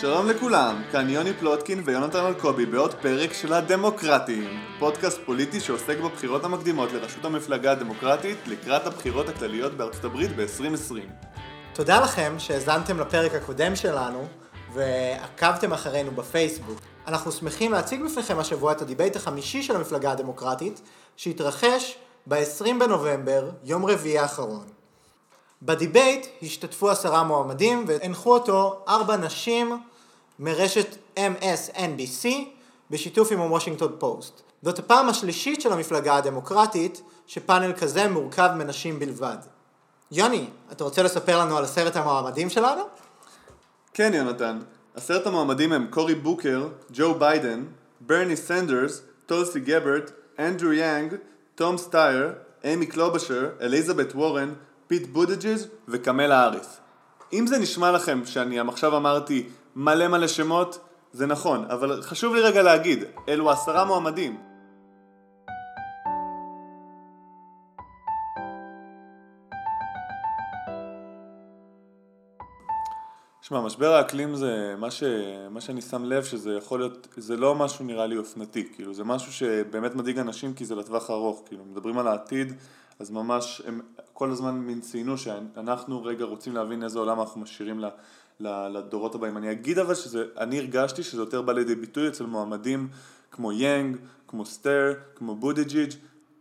[0.00, 6.44] שלום לכולם, כאן יוני פלוטקין ויונתן אלקובי בעוד פרק של הדמוקרטים, פודקאסט פוליטי שעוסק בבחירות
[6.44, 10.94] המקדימות לראשות המפלגה הדמוקרטית לקראת הבחירות הכלליות בארצות הברית ב-2020.
[11.74, 14.26] תודה לכם שהאזנתם לפרק הקודם שלנו
[14.72, 16.78] ועקבתם אחרינו בפייסבוק.
[17.06, 20.80] אנחנו שמחים להציג בפניכם השבוע את הדיבייט החמישי של המפלגה הדמוקרטית
[21.16, 24.64] שהתרחש ב-20 בנובמבר, יום רביעי האחרון.
[25.62, 29.80] בדיבייט השתתפו עשרה מועמדים והנחו אותו ארבע נשים
[30.40, 32.28] מרשת MSNBC
[32.90, 34.42] בשיתוף עם הוושינגטון פוסט.
[34.62, 39.36] זאת הפעם השלישית של המפלגה הדמוקרטית שפאנל כזה מורכב מנשים בלבד.
[40.12, 42.82] יוני, אתה רוצה לספר לנו על עשרת המועמדים שלנו?
[43.94, 44.58] כן, יונתן.
[44.94, 47.64] עשרת המועמדים הם קורי בוקר, ג'ו ביידן,
[48.00, 51.14] ברני סנדרס, טולסי גבארד, אנדרו יאנג,
[51.54, 52.32] תום סטייר,
[52.64, 54.54] אמי קלובושר, אליזבת וורן,
[54.86, 56.76] פיט בודג'ג' וקמלה האריס.
[57.32, 60.78] אם זה נשמע לכם שאני עכשיו אמרתי מלא מלא שמות,
[61.12, 64.40] זה נכון, אבל חשוב לי רגע להגיד, אלו עשרה מועמדים.
[73.42, 75.02] שמע, משבר האקלים זה מה, ש...
[75.50, 79.04] מה שאני שם לב שזה יכול להיות, זה לא משהו נראה לי אופנתי, כאילו זה
[79.04, 82.52] משהו שבאמת מדאיג אנשים כי זה לטווח הארוך, כאילו מדברים על העתיד,
[82.98, 83.80] אז ממש הם
[84.12, 87.80] כל הזמן מין ציינו שאנחנו רגע רוצים להבין איזה עולם אנחנו משאירים
[88.40, 89.36] לדורות הבאים.
[89.36, 92.88] אני אגיד אבל שזה, אני הרגשתי שזה יותר בא לידי ביטוי אצל מועמדים
[93.30, 93.96] כמו יאנג,
[94.28, 95.90] כמו סטייר, כמו בודג'ג'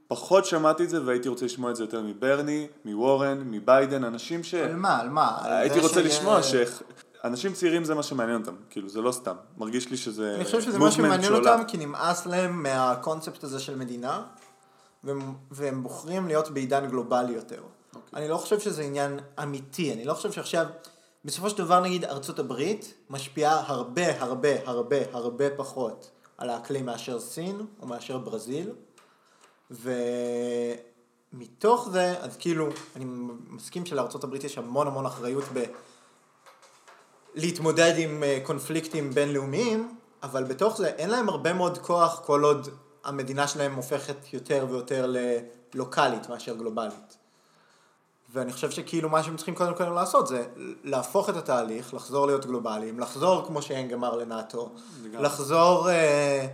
[0.08, 4.54] פחות שמעתי את זה והייתי רוצה לשמוע את זה יותר מברני, מוורן, מביידן, אנשים ש...
[4.54, 5.00] על מה?
[5.00, 5.38] על מה?
[5.44, 6.56] הייתי רוצה לשמוע ש...
[7.24, 10.36] אנשים צעירים זה מה שמעניין אותם, כאילו זה לא סתם, מרגיש לי שזה...
[10.36, 14.24] אני חושב שזה מה שמעניין אותם כי נמאס להם מהקונספט הזה של מדינה
[15.04, 17.56] והם, והם בוחרים להיות בעידן גלובלי יותר.
[17.56, 17.96] Okay.
[17.96, 18.20] אוקיי.
[18.20, 20.66] אני לא חושב שזה עניין אמיתי, אני לא חושב שעכשיו,
[21.26, 27.20] בסופו של דבר נגיד ארצות הברית משפיעה הרבה הרבה הרבה הרבה פחות על האקלים מאשר
[27.20, 28.72] סין או מאשר ברזיל,
[31.32, 33.06] ומתוך זה, אז כאילו, אני
[33.50, 35.64] מסכים שלארצות הברית יש המון המון אחריות ב...
[37.36, 42.70] להתמודד עם אה, קונפליקטים בינלאומיים, אבל בתוך זה אין להם הרבה מאוד כוח כל עוד
[43.04, 45.14] המדינה שלהם הופכת יותר ויותר
[45.74, 47.19] ללוקאלית מאשר גלובלית.
[48.32, 50.46] ואני חושב שכאילו מה שהם צריכים קודם כל לעשות זה
[50.84, 54.70] להפוך את התהליך, לחזור להיות גלובליים, לחזור כמו שאנג אמר לנאטו,
[55.14, 56.48] לחזור אה,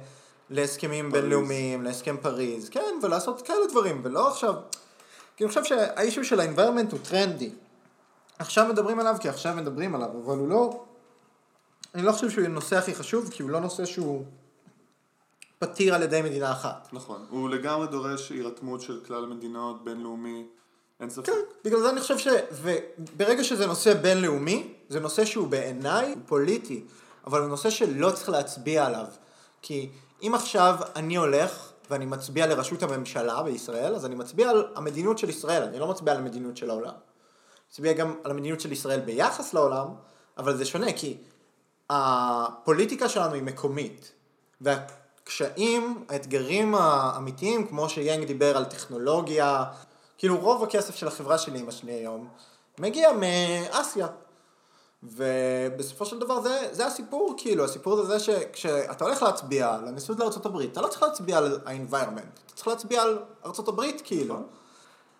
[0.50, 1.24] להסכמים פריז.
[1.24, 4.53] בינלאומיים, להסכם פריז, כן, ולעשות כאלה דברים, ולא עכשיו,
[5.38, 7.50] כי אני חושב שהאישו של ה-environment הוא טרנדי.
[8.40, 10.84] עכשיו מדברים עליו כי עכשיו מדברים עליו, אבל הוא לא,
[11.96, 14.25] אני לא חושב שהוא הנושא הכי חשוב, כי הוא לא נושא שהוא
[15.59, 16.88] פתיר על ידי מדינה אחת.
[16.94, 20.46] נכון, הוא לגמרי דורש הירתמות של כלל מדינות, בינלאומי,
[21.00, 21.25] אין ספק.
[21.25, 22.28] כן, בגלל זה אני חושב ש...
[22.51, 26.83] וברגע שזה נושא בינלאומי, זה נושא שהוא בעיניי פוליטי,
[27.28, 29.05] אבל הוא נושא שלא צריך להצביע עליו.
[29.61, 29.89] כי
[30.22, 35.29] אם עכשיו אני הולך ואני מצביע לראשות הממשלה בישראל, אז אני מצביע על המדיניות של
[35.29, 36.94] ישראל, אני לא מצביע על המדיניות של העולם.
[37.72, 39.88] מצביע גם על המדיניות של ישראל ביחס לעולם,
[40.38, 41.17] אבל זה שונה כי
[41.89, 44.11] הפוליטיקה שלנו היא מקומית,
[44.61, 49.63] והקשיים, האתגרים האמיתיים, כמו שיאנג דיבר על טכנולוגיה,
[50.18, 52.28] כאילו רוב הכסף של החברה של אמא שלי היום
[52.80, 54.08] מגיע מאסיה.
[55.03, 60.59] ובסופו של דבר זה, זה הסיפור, כאילו, הסיפור זה זה שכשאתה הולך להצביע לנשיאות לארה"ב,
[60.59, 64.40] אתה לא צריך להצביע על ה-environment, אתה צריך להצביע על ארה"ב, כאילו.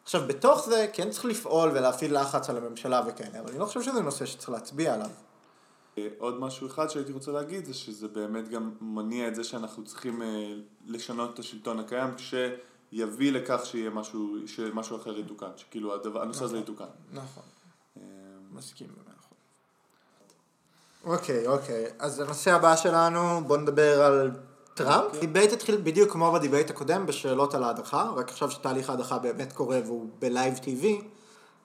[0.04, 3.82] עכשיו, בתוך זה כן צריך לפעול ולהפעיל לחץ על הממשלה וכאלה, אבל אני לא חושב
[3.82, 5.10] שזה נושא שצריך להצביע עליו.
[6.18, 10.22] עוד משהו אחד שהייתי רוצה להגיד זה שזה באמת גם מניע את זה שאנחנו צריכים
[10.22, 10.54] אה,
[10.88, 12.14] לשנות את השלטון הקיים
[12.96, 16.92] כשיביא לכך שיהיה משהו, שמשהו אחר יתוקן, שכאילו הדבר, הנושא הזה נכון, יתוקן.
[17.14, 17.44] נכון,
[17.98, 18.02] אה,
[18.52, 19.38] מסכים במאה אחוז.
[21.03, 24.32] אוקיי, אוקיי, אז הנושא הבא שלנו, בוא נדבר על
[24.74, 25.20] טראמפ.
[25.20, 29.80] דיבייט התחיל בדיוק כמו בדיבייט הקודם בשאלות על ההדחה, רק עכשיו שתהליך ההדחה באמת קורה
[29.86, 31.02] והוא ב live TV,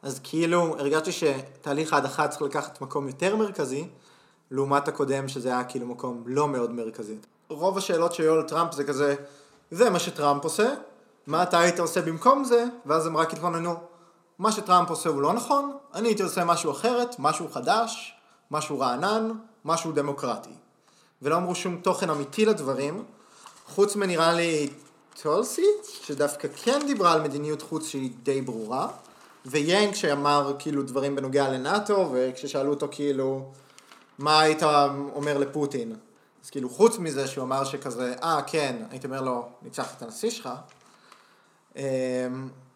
[0.02, 3.88] אז כאילו הרגשתי שתהליך ההדחה צריך לקחת מקום יותר מרכזי,
[4.50, 7.16] לעומת הקודם שזה היה כאילו מקום לא מאוד מרכזי.
[7.48, 9.14] רוב השאלות שהיו על טראמפ זה כזה,
[9.70, 10.74] זה מה שטראמפ עושה,
[11.26, 13.74] מה אתה היית עושה במקום זה, ואז הם רק התלוננו,
[14.38, 18.14] מה שטראמפ עושה הוא לא נכון, אני הייתי עושה משהו אחרת, משהו חדש,
[18.50, 19.30] משהו רענן,
[19.64, 20.50] משהו דמוקרטי.
[21.22, 23.04] ולא אמרו שום תוכן אמיתי לדברים,
[23.66, 24.70] חוץ מנראה לי
[25.22, 25.66] טולסי,
[26.02, 28.88] שדווקא כן דיברה על מדיניות חוץ שהיא די ברורה,
[29.46, 33.44] ויאנג שאמר כאילו דברים בנוגע לנאטו, וכששאלו אותו כאילו,
[34.18, 34.62] מה היית
[35.14, 35.96] אומר לפוטין?
[36.44, 40.30] אז כאילו חוץ מזה שהוא אמר שכזה, אה כן, הייתי אומר לו, ניצח את הנשיא
[40.30, 40.48] שלך,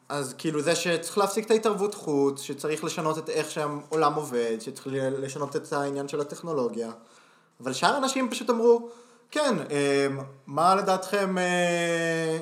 [0.08, 4.88] אז כאילו זה שצריך להפסיק את ההתערבות חוץ, שצריך לשנות את איך שהעולם עובד, שצריך
[4.98, 6.90] לשנות את העניין של הטכנולוגיה,
[7.60, 8.88] אבל שאר האנשים פשוט אמרו,
[9.30, 10.06] כן, אה,
[10.46, 12.38] מה לדעתכם אה,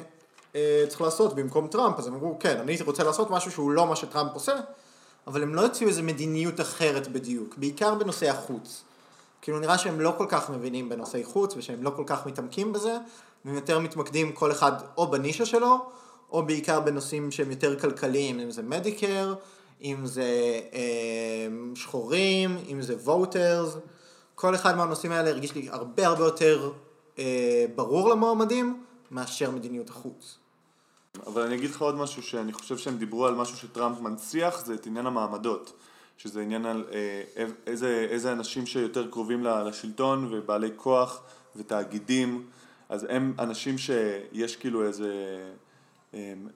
[0.54, 1.98] אה, צריך לעשות במקום טראמפ?
[1.98, 4.56] אז הם אמרו, כן, אני רוצה לעשות משהו שהוא לא מה שטראמפ עושה,
[5.26, 8.84] אבל הם לא הציעו איזו מדיניות אחרת בדיוק, בעיקר בנושאי החוץ.
[9.42, 12.96] כאילו נראה שהם לא כל כך מבינים בנושאי חוץ ושהם לא כל כך מתעמקים בזה,
[13.44, 15.90] והם יותר מתמקדים כל אחד או בנישה שלו,
[16.32, 19.34] או בעיקר בנושאים שהם יותר כלכליים, אם זה מדיקר,
[19.82, 23.78] אם זה אה, שחורים, אם זה voters,
[24.34, 26.72] כל אחד מהנושאים האלה הרגיש לי הרבה הרבה יותר
[27.18, 30.38] אה, ברור למועמדים מאשר מדיניות החוץ.
[31.26, 34.74] אבל אני אגיד לך עוד משהו שאני חושב שהם דיברו על משהו שטראמפ מנציח, זה
[34.74, 35.72] את עניין המעמדות.
[36.18, 37.22] שזה עניין על אה,
[37.66, 41.22] איזה, איזה אנשים שיותר קרובים לשלטון ובעלי כוח
[41.56, 42.46] ותאגידים,
[42.88, 45.10] אז הם אנשים שיש כאילו איזה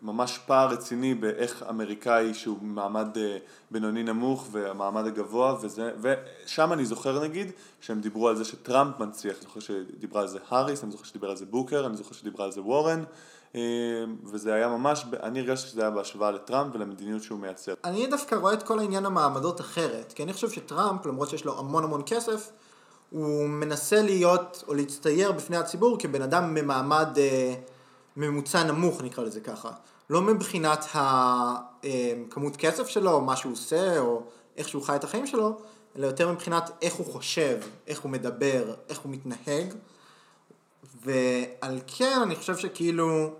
[0.02, 3.38] ממש פער רציני באיך אמריקאי שהוא מעמד אה,
[3.70, 7.50] בינוני נמוך והמעמד הגבוה וזה, ושם אני זוכר נגיד
[7.80, 11.30] שהם דיברו על זה שטראמפ מנציח, אני זוכר שדיברה על זה האריס, אני זוכר שדיבר
[11.30, 13.04] על זה בוקר, אני זוכר שדיברה על זה וורן
[14.24, 17.74] וזה היה ממש, אני הרגשתי שזה היה בהשוואה לטראמפ ולמדיניות שהוא מייצר.
[17.84, 21.58] אני דווקא רואה את כל העניין המעמדות אחרת, כי אני חושב שטראמפ, למרות שיש לו
[21.58, 22.50] המון המון כסף,
[23.10, 27.54] הוא מנסה להיות או להצטייר בפני הציבור כבן אדם ממעמד אה,
[28.16, 29.70] ממוצע נמוך נקרא לזה ככה.
[30.10, 34.22] לא מבחינת הכמות אה, כסף שלו, מה שהוא עושה או
[34.56, 35.58] איך שהוא חי את החיים שלו,
[35.96, 39.74] אלא יותר מבחינת איך הוא חושב, איך הוא מדבר, איך הוא מתנהג.
[41.04, 43.30] ועל כן אני חושב שכאילו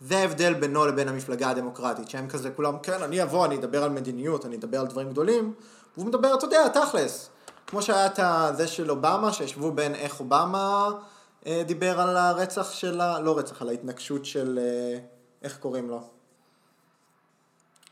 [0.00, 3.90] זה ההבדל בינו לבין המפלגה הדמוקרטית, שהם כזה כולם, כן, אני אבוא, אני אדבר על
[3.90, 5.54] מדיניות, אני אדבר על דברים גדולים,
[5.96, 7.28] והוא מדבר, אתה יודע, תכלס.
[7.66, 10.90] כמו שהיה את זה של אובמה, שישבו בין איך אובמה
[11.66, 13.20] דיבר על הרצח של ה...
[13.20, 14.58] לא רצח, על ההתנגשות של...
[14.62, 14.98] אה,
[15.42, 16.00] איך קוראים לו?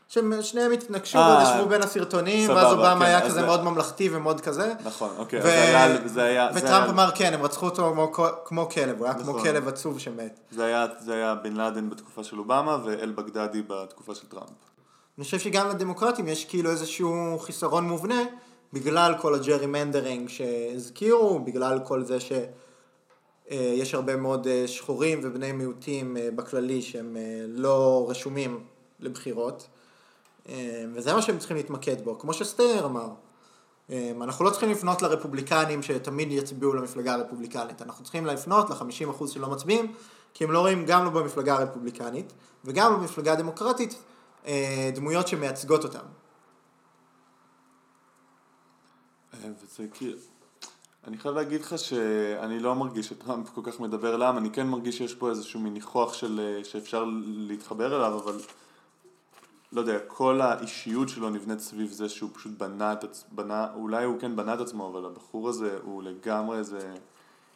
[0.07, 3.45] ששניהם התנגשו וישבו בין הסרטונים, ואז אובמה כן, היה כזה זה...
[3.45, 4.73] מאוד ממלכתי ומאוד כזה.
[4.83, 5.43] נכון, אוקיי, ו...
[5.43, 6.07] זה היה...
[6.07, 8.11] זה היה וטראמפ אמר כן, הם רצחו אותו כמו,
[8.45, 9.33] כמו כלב, הוא היה נכון.
[9.33, 10.39] כמו כלב עצוב שמת.
[10.51, 14.49] זה היה, זה היה בן לאדן בתקופה של אובמה ואל בגדדי בתקופה של טראמפ.
[15.17, 18.21] אני חושב שגם לדמוקרטים יש כאילו איזשהו חיסרון מובנה,
[18.73, 22.45] בגלל כל הג'רי מנדרינג שהזכירו, בגלל כל זה שיש
[23.53, 27.17] אה, הרבה מאוד אה, שחורים ובני מיעוטים אה, בכללי שהם
[27.47, 28.63] לא רשומים
[28.99, 29.67] לבחירות.
[30.93, 33.09] וזה מה שהם צריכים להתמקד בו, כמו שסטייר אמר.
[34.21, 39.93] אנחנו לא צריכים לפנות לרפובליקנים שתמיד יצביעו למפלגה הרפובליקנית, אנחנו צריכים לפנות ל-50% שלא מצביעים,
[40.33, 42.33] כי הם לא רואים גם לא במפלגה הרפובליקנית
[42.65, 43.95] וגם במפלגה הדמוקרטית
[44.95, 46.05] דמויות שמייצגות אותם.
[49.41, 50.17] וזה כאילו,
[51.07, 54.97] אני חייב להגיד לך שאני לא מרגיש שטראמפ כל כך מדבר לעם, אני כן מרגיש
[54.97, 58.39] שיש פה איזשהו מין ניחוח של, שאפשר להתחבר אליו, אבל
[59.71, 63.43] לא יודע, כל האישיות שלו נבנית סביב זה שהוא פשוט בנה את עצמו,
[63.75, 66.93] אולי הוא כן בנה את עצמו, אבל הבחור הזה הוא לגמרי איזה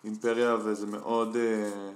[0.04, 1.92] אימפריה וזה מאוד, אה,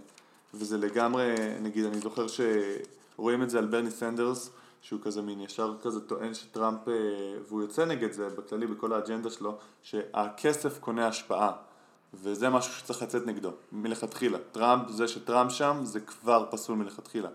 [0.53, 4.49] וזה לגמרי, נגיד, אני זוכר שרואים את זה על ברני סנדרס,
[4.81, 6.93] שהוא כזה מין ישר כזה טוען שטראמפ, אה,
[7.47, 11.51] והוא יוצא נגד זה בכללי, בכל האג'נדה שלו, שהכסף קונה השפעה.
[12.13, 14.37] וזה משהו שצריך לצאת נגדו, מלכתחילה.
[14.51, 17.29] טראמפ, זה שטראמפ שם, זה כבר פסול מלכתחילה.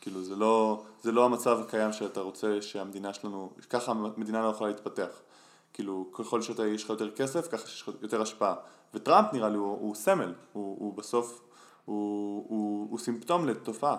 [0.00, 4.70] כאילו זה לא, זה לא המצב הקיים שאתה רוצה שהמדינה שלנו, ככה המדינה לא יכולה
[4.70, 5.08] להתפתח.
[5.72, 8.54] כאילו ככל שאתה יש לך יותר כסף, ככה יש לך יותר השפעה.
[8.94, 11.40] וטראמפ נראה לי הוא, הוא סמל, הוא, הוא בסוף,
[11.84, 13.96] הוא, הוא, הוא סימפטום לתופעה.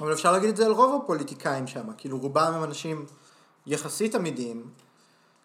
[0.00, 3.06] אבל אפשר להגיד את זה על רוב הפוליטיקאים שם, כאילו רובם הם אנשים
[3.66, 4.70] יחסית עמידים,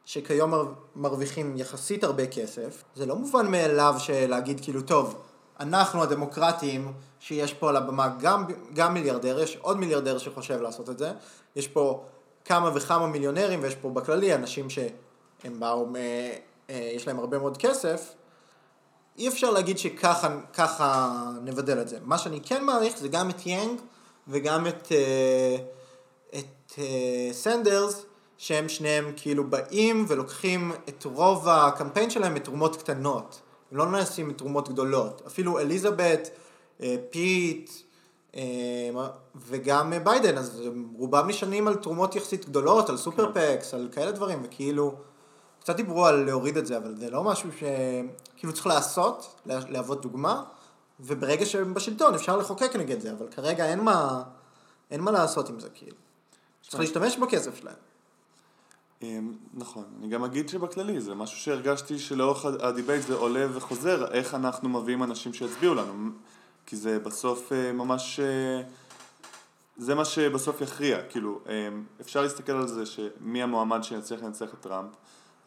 [0.06, 0.54] שכיום
[0.96, 2.84] מרוויחים יחסית הרבה כסף.
[2.96, 5.22] זה לא מובן מאליו שלהגיד כאילו, טוב,
[5.60, 10.98] אנחנו הדמוקרטים, שיש פה על הבמה גם, גם מיליארדר, יש עוד מיליארדר שחושב לעשות את
[10.98, 11.12] זה,
[11.56, 12.04] יש פה
[12.46, 16.36] כמה וכמה מיליונרים, ויש פה בכללי אנשים שהם באו, אה,
[16.70, 18.14] אה, יש להם הרבה מאוד כסף,
[19.18, 21.98] אי אפשר להגיד שככה נבדל את זה.
[22.02, 23.80] מה שאני כן מעריך זה גם את יאנג
[24.28, 25.58] וגם את, אה,
[26.40, 26.80] את
[27.32, 28.06] סנדרס,
[28.38, 33.42] שהם שניהם כאילו באים ולוקחים את רוב הקמפיין שלהם מתרומות קטנות.
[33.72, 35.22] הם לא נעשים מתרומות גדולות.
[35.28, 36.30] אפילו אליזבת,
[36.82, 37.72] אה, פיט
[38.36, 38.42] אה,
[39.36, 40.62] וגם ביידן, אז
[40.98, 44.96] רובם נשענים על תרומות יחסית גדולות, על super PACs, על כאלה דברים, וכאילו,
[45.60, 50.44] קצת דיברו על להוריד את זה, אבל זה לא משהו שכאילו צריך לעשות, להוות דוגמה,
[51.00, 54.24] וברגע שהם בשלטון אפשר לחוקק נגד זה, אבל כרגע אין מה,
[54.92, 55.96] אין מה לעשות עם זה, כאילו.
[56.62, 57.76] צריך להשתמש בכסף שלהם.
[59.04, 64.34] אמ, נכון, אני גם אגיד שבכללי זה משהו שהרגשתי שלאורך הדיבייט זה עולה וחוזר, איך
[64.36, 66.10] אנחנו מביאים אנשים שיצביעו לנו,
[66.66, 68.62] כי זה בסוף אה, ממש, אה,
[69.78, 74.60] זה מה שבסוף יכריע, כאילו, אמ, אפשר להסתכל על זה שמי המועמד שיצליח לנצח את
[74.62, 74.90] טראמפ,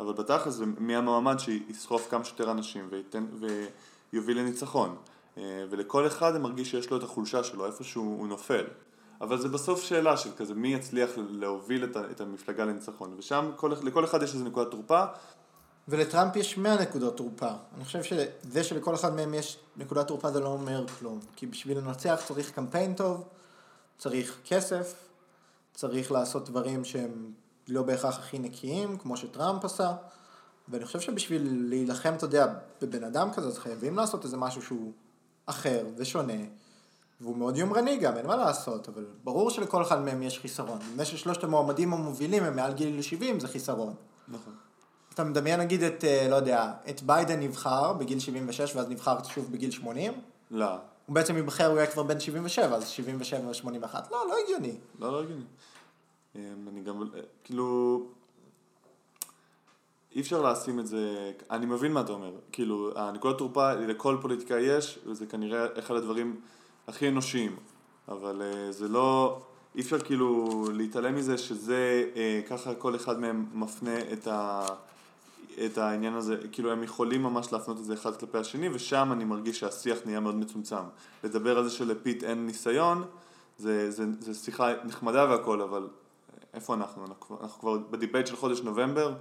[0.00, 3.26] אבל בתכלס זה מי המועמד שיסחוף כמה שיותר אנשים וייתן,
[4.12, 4.96] ויוביל לניצחון.
[5.38, 8.64] אה, ולכל אחד אני מרגיש שיש לו את החולשה שלו, איפשהו הוא נופל.
[9.20, 14.04] אבל זה בסוף שאלה של כזה מי יצליח להוביל את המפלגה לניצחון, ושם כל, לכל
[14.04, 15.04] אחד יש איזה נקודת תורפה.
[15.88, 17.50] ולטראמפ יש 100 נקודות תורפה.
[17.76, 21.20] אני חושב שזה שלכל אחד מהם יש נקודת תורפה זה לא אומר כלום.
[21.36, 23.28] כי בשביל לנצח צריך קמפיין טוב,
[23.98, 24.94] צריך כסף,
[25.74, 27.32] צריך לעשות דברים שהם
[27.68, 29.92] לא בהכרח הכי נקיים, כמו שטראמפ עשה.
[30.68, 32.46] ואני חושב שבשביל להילחם, אתה יודע,
[32.82, 34.92] בבן אדם כזה, אז חייבים לעשות איזה משהו שהוא
[35.46, 36.32] אחר ושונה.
[37.20, 40.78] והוא מאוד יומרני גם, אין מה לעשות, אבל ברור שלכל אחד מהם יש חיסרון.
[40.96, 43.94] זה ששלושת המועמדים המובילים הם מעל גיל 70 זה חיסרון.
[44.28, 44.52] נכון.
[45.14, 49.52] אתה מדמיין נגיד את, אה, לא יודע, את ביידן נבחר בגיל 76 ואז נבחר שוב
[49.52, 50.12] בגיל 80?
[50.50, 50.70] לא.
[51.06, 53.94] הוא בעצם ייבחר, הוא יהיה כבר בן 77, אז 77 ו-81.
[54.10, 54.74] לא, לא הגיוני.
[54.98, 55.44] לא, לא הגיוני.
[56.36, 58.00] אמ, אני גם, אה, כאילו,
[60.16, 64.61] אי אפשר לשים את זה, אני מבין מה אתה אומר, כאילו, הנקודת תורפה לכל פוליטיקאי
[64.61, 66.37] יש, וזה כנראה אחד הדברים
[66.88, 67.56] הכי אנושיים,
[68.08, 69.38] אבל uh, זה לא,
[69.75, 74.66] אי אפשר כאילו להתעלם מזה שזה, uh, ככה כל אחד מהם מפנה את, ה,
[75.64, 79.25] את העניין הזה, כאילו הם יכולים ממש להפנות את זה אחד כלפי השני, ושם אני
[79.25, 80.85] מרגיש שהשיח נהיה מאוד מצומצם.
[81.25, 83.04] לדבר על זה שלפיט אין ניסיון,
[83.58, 85.88] זה, זה, זה שיחה נחמדה והכל, אבל
[86.54, 87.06] איפה אנחנו?
[87.06, 89.14] אנחנו, אנחנו כבר בדיבייט של חודש נובמבר,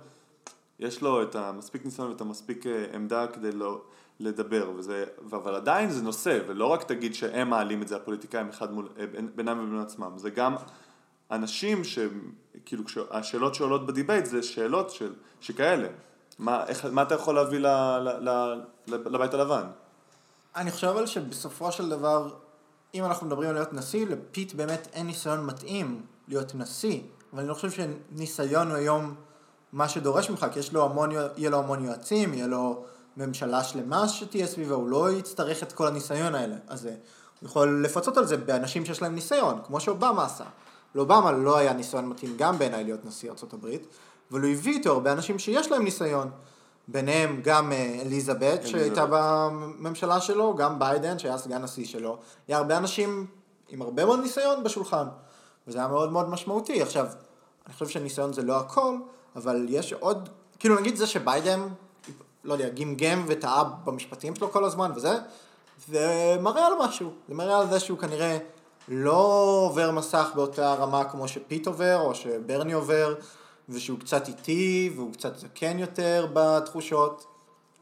[0.79, 3.81] יש לו את המספיק ניסיון ואת המספיק אה, עמדה כדי לא,
[4.19, 8.73] לדבר, וזה, אבל עדיין זה נושא, ולא רק תגיד שהם מעלים את זה, הפוליטיקאים אחד
[8.73, 9.05] מול, אה,
[9.35, 10.55] בינם ובין עצמם, זה גם
[11.31, 15.87] אנשים שכאילו השאלות שעולות בדיבייט זה שאלות של, שכאלה,
[16.39, 17.67] מה, איך, מה אתה יכול להביא ל,
[17.99, 18.55] ל, ל,
[18.87, 19.63] לבית הלבן?
[20.55, 22.33] אני חושב אבל שבסופו של דבר,
[22.95, 27.01] אם אנחנו מדברים על להיות נשיא, לפיט באמת אין ניסיון מתאים להיות נשיא,
[27.33, 29.15] אבל אני לא חושב שניסיון הוא היום
[29.75, 32.83] מה שדורש ממך, כי יש לו המון, יהיה לו המון יועצים, יהיה לו
[33.17, 36.55] ממשלה שלמה שתהיה סביבו, הוא לא יצטרך את כל הניסיון האלה.
[36.67, 36.91] אז אה,
[37.41, 40.43] הוא יכול לפצות על זה באנשים שיש להם ניסיון, כמו שאובמה עשה.
[40.95, 43.67] לאובמה לא היה ניסיון מתאים גם בעיניי להיות נשיא ארה"ב,
[44.31, 46.31] אבל הוא הביא איתו הרבה אנשים שיש להם ניסיון.
[46.87, 52.17] ביניהם גם אה, אליזבת שהייתה בממשלה שלו, גם ביידן שהיה סגן נשיא שלו.
[52.47, 53.25] היה הרבה אנשים
[53.69, 55.05] עם הרבה מאוד ניסיון בשולחן,
[55.67, 56.81] וזה היה מאוד מאוד משמעותי.
[56.81, 57.05] עכשיו,
[57.65, 58.97] אני חושב שניסיון זה לא הכל,
[59.35, 61.67] אבל יש עוד, כאילו נגיד זה שביידן,
[62.43, 65.13] לא יודע, גמגם וטעה במשפטים שלו כל הזמן וזה,
[65.87, 68.37] זה מראה על משהו, זה מראה על זה שהוא כנראה
[68.87, 73.15] לא עובר מסך באותה רמה כמו שפיט עובר, או שברני עובר,
[73.69, 77.25] ושהוא קצת איטי, והוא קצת זקן יותר בתחושות.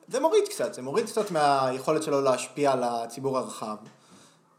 [0.08, 3.76] זה מוריד קצת, זה מוריד קצת מהיכולת שלו להשפיע על הציבור הרחב.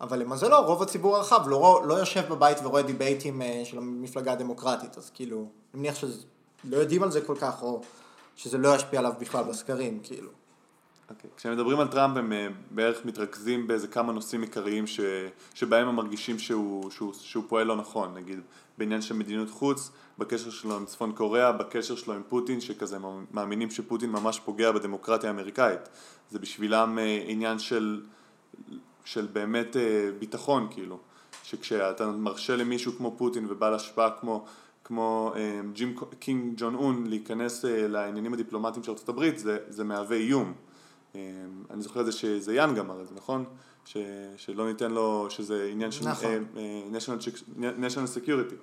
[0.00, 4.98] אבל למזלו, רוב הציבור הרחב לא, לא יושב בבית ורואה דיבייטים אה, של המפלגה הדמוקרטית,
[4.98, 5.36] אז כאילו,
[5.74, 5.96] אני מניח
[6.64, 7.82] שלא יודעים על זה כל כך, או
[8.36, 10.30] שזה לא ישפיע עליו בכלל בסקרים, כאילו.
[11.10, 11.30] אוקיי.
[11.30, 11.38] Okay.
[11.38, 15.00] כשמדברים על טראמפ הם אה, בערך מתרכזים באיזה כמה נושאים עיקריים ש...
[15.54, 18.40] שבהם הם מרגישים שהוא, שהוא, שהוא פועל לא נכון, נגיד
[18.78, 22.98] בעניין של מדיניות חוץ, בקשר שלו עם צפון קוריאה, בקשר שלו עם פוטין, שכזה
[23.32, 25.88] מאמינים שפוטין ממש פוגע בדמוקרטיה האמריקאית.
[26.30, 28.02] זה בשבילם אה, עניין של,
[29.04, 30.98] של באמת אה, ביטחון, כאילו.
[31.44, 34.44] שכשאתה מרשה למישהו כמו פוטין ובעל השפעה כמו
[34.84, 40.16] כמו אה, ג'ים קינג ג'ון און להיכנס אה, לעניינים הדיפלומטיים של ארה"ב זה, זה מהווה
[40.16, 40.52] איום.
[41.14, 41.20] אה,
[41.70, 43.44] אני זוכר את זה שזיין גם אמר את זה, נכון?
[43.84, 43.96] ש,
[44.36, 46.44] שלא ניתן לו, שזה עניין של נכון.
[46.92, 48.54] national, national security.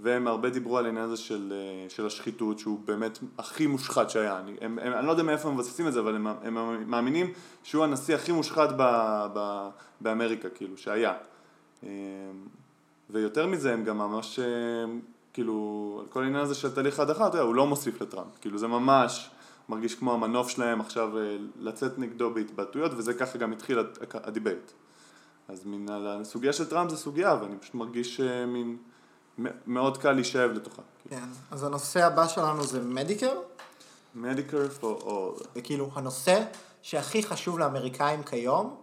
[0.00, 1.52] והם הרבה דיברו על העניין הזה של,
[1.88, 4.38] של השחיתות, שהוא באמת הכי מושחת שהיה.
[4.38, 7.32] אני, הם, הם, אני לא יודע מאיפה הם מבססים את זה, אבל הם, הם מאמינים
[7.62, 8.82] שהוא הנשיא הכי מושחת ב,
[9.34, 9.68] ב,
[10.00, 11.14] באמריקה, כאילו, שהיה.
[13.12, 14.44] ויותר מזה הם גם ממש, אה,
[15.32, 18.66] כאילו, כל העניין הזה של תהליך ההדחה, אתה יודע, הוא לא מוסיף לטראמפ, כאילו זה
[18.66, 19.30] ממש
[19.68, 23.78] מרגיש כמו המנוף שלהם עכשיו אה, לצאת נגדו בהתבטאויות, וזה ככה גם התחיל
[24.14, 24.72] הדיבייט.
[25.48, 28.76] אז מן הסוגיה של טראמפ זה סוגיה, ואני פשוט מרגיש אה, מין,
[29.66, 30.82] מאוד קל להישאב לתוכה.
[31.08, 33.38] כן, אז הנושא הבא שלנו זה Medicare.
[34.14, 35.46] Medicare for all.
[35.56, 36.44] וכאילו הנושא
[36.82, 38.76] שהכי חשוב לאמריקאים כיום,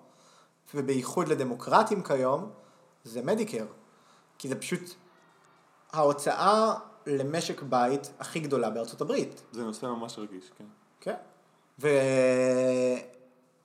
[0.76, 2.50] ובייחוד לדמוקרטים כיום,
[3.04, 3.66] זה Medicare.
[4.40, 4.82] כי זה פשוט
[5.92, 6.74] ההוצאה
[7.06, 9.42] למשק בית הכי גדולה בארצות הברית.
[9.52, 10.66] זה נושא ממש רגיש, כן.
[11.02, 11.16] כן.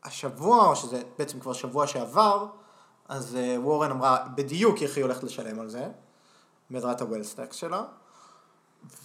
[0.04, 2.47] והשבוע, או שזה בעצם כבר שבוע שעבר,
[3.09, 5.88] אז אה, וורן אמרה בדיוק איך היא הולכת לשלם על זה,
[6.71, 7.85] בעזרת הוולסטקס שלה.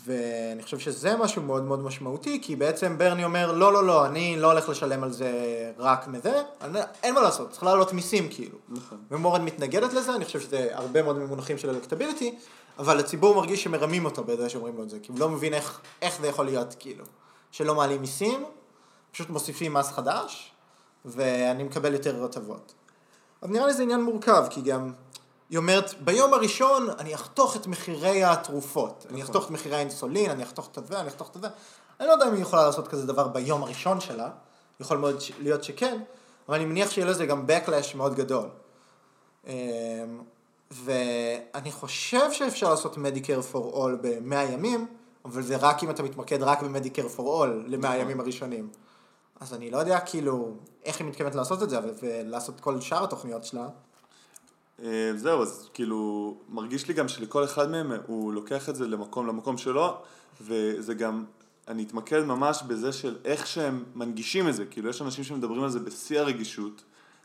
[0.05, 4.35] ואני חושב שזה משהו מאוד מאוד משמעותי, כי בעצם ברני אומר, לא, לא, לא, אני
[4.37, 5.31] לא הולך לשלם על זה
[5.77, 8.57] רק מזה, אני, אין מה לעשות, צריך לעלות מיסים כאילו.
[8.69, 8.97] נכון.
[9.11, 12.35] ומורן מתנגדת לזה, אני חושב שזה הרבה מאוד ממונחים של אלקטביליטי,
[12.79, 15.79] אבל הציבור מרגיש שמרמים אותו בזה שאומרים לו את זה, כי הוא לא מבין איך,
[16.01, 17.05] איך זה יכול להיות, כאילו.
[17.51, 18.45] שלא מעלים מיסים,
[19.11, 20.51] פשוט מוסיפים מס חדש,
[21.05, 22.73] ואני מקבל יותר הטבות.
[23.41, 24.93] אז נראה לי זה עניין מורכב, כי גם,
[25.49, 29.05] היא אומרת, ביום הראשון אני אחתוך את מחירי התרופות.
[29.09, 31.47] אני אחתוך את מחירי האינסולין, אני אחתוך את זה, אני אחתוך את זה.
[31.99, 34.29] אני לא יודע אם היא יכולה לעשות כזה דבר ביום הראשון שלה,
[34.79, 36.01] יכול מאוד ש- להיות שכן,
[36.47, 38.49] אבל אני מניח שיהיה לזה גם backlash מאוד גדול.
[39.47, 39.53] אמ,
[40.71, 44.87] ואני חושב שאפשר לעשות Medicare for All ב-100 ימים,
[45.25, 48.69] אבל זה רק אם אתה מתמקד רק ב-Medicare for All ל-100 הימים הראשונים.
[49.39, 50.51] אז אני לא יודע כאילו
[50.85, 53.67] איך היא מתכוונת לעשות את זה, ולעשות כל שאר התוכניות שלה.
[54.83, 59.27] אה, זהו, אז כאילו, מרגיש לי גם שלכל אחד מהם הוא לוקח את זה למקום,
[59.27, 59.97] למקום שלו,
[60.41, 61.23] וזה גם,
[61.67, 65.69] אני אתמקד ממש בזה של איך שהם מנגישים את זה, כאילו יש אנשים שמדברים על
[65.69, 66.83] זה בשיא הרגישות,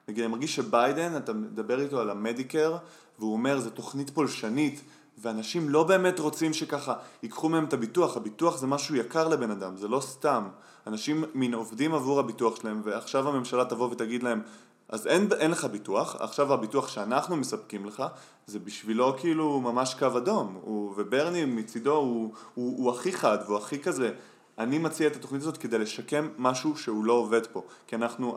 [0.09, 2.77] נגיד, אני מרגיש שביידן, אתה מדבר איתו על המדיקר,
[3.19, 4.81] והוא אומר, זו תוכנית פולשנית,
[5.19, 9.77] ואנשים לא באמת רוצים שככה ייקחו מהם את הביטוח, הביטוח זה משהו יקר לבן אדם,
[9.77, 10.45] זה לא סתם.
[10.87, 14.41] אנשים מין עובדים עבור הביטוח שלהם, ועכשיו הממשלה תבוא ותגיד להם,
[14.89, 18.03] אז אין, אין לך ביטוח, עכשיו הביטוח שאנחנו מספקים לך,
[18.47, 23.57] זה בשבילו כאילו ממש קו אדום, הוא, וברני מצידו הוא, הוא, הוא הכי חד והוא
[23.57, 24.13] הכי כזה,
[24.59, 28.37] אני מציע את התוכנית הזאת כדי לשקם משהו שהוא לא עובד פה, כי אנחנו,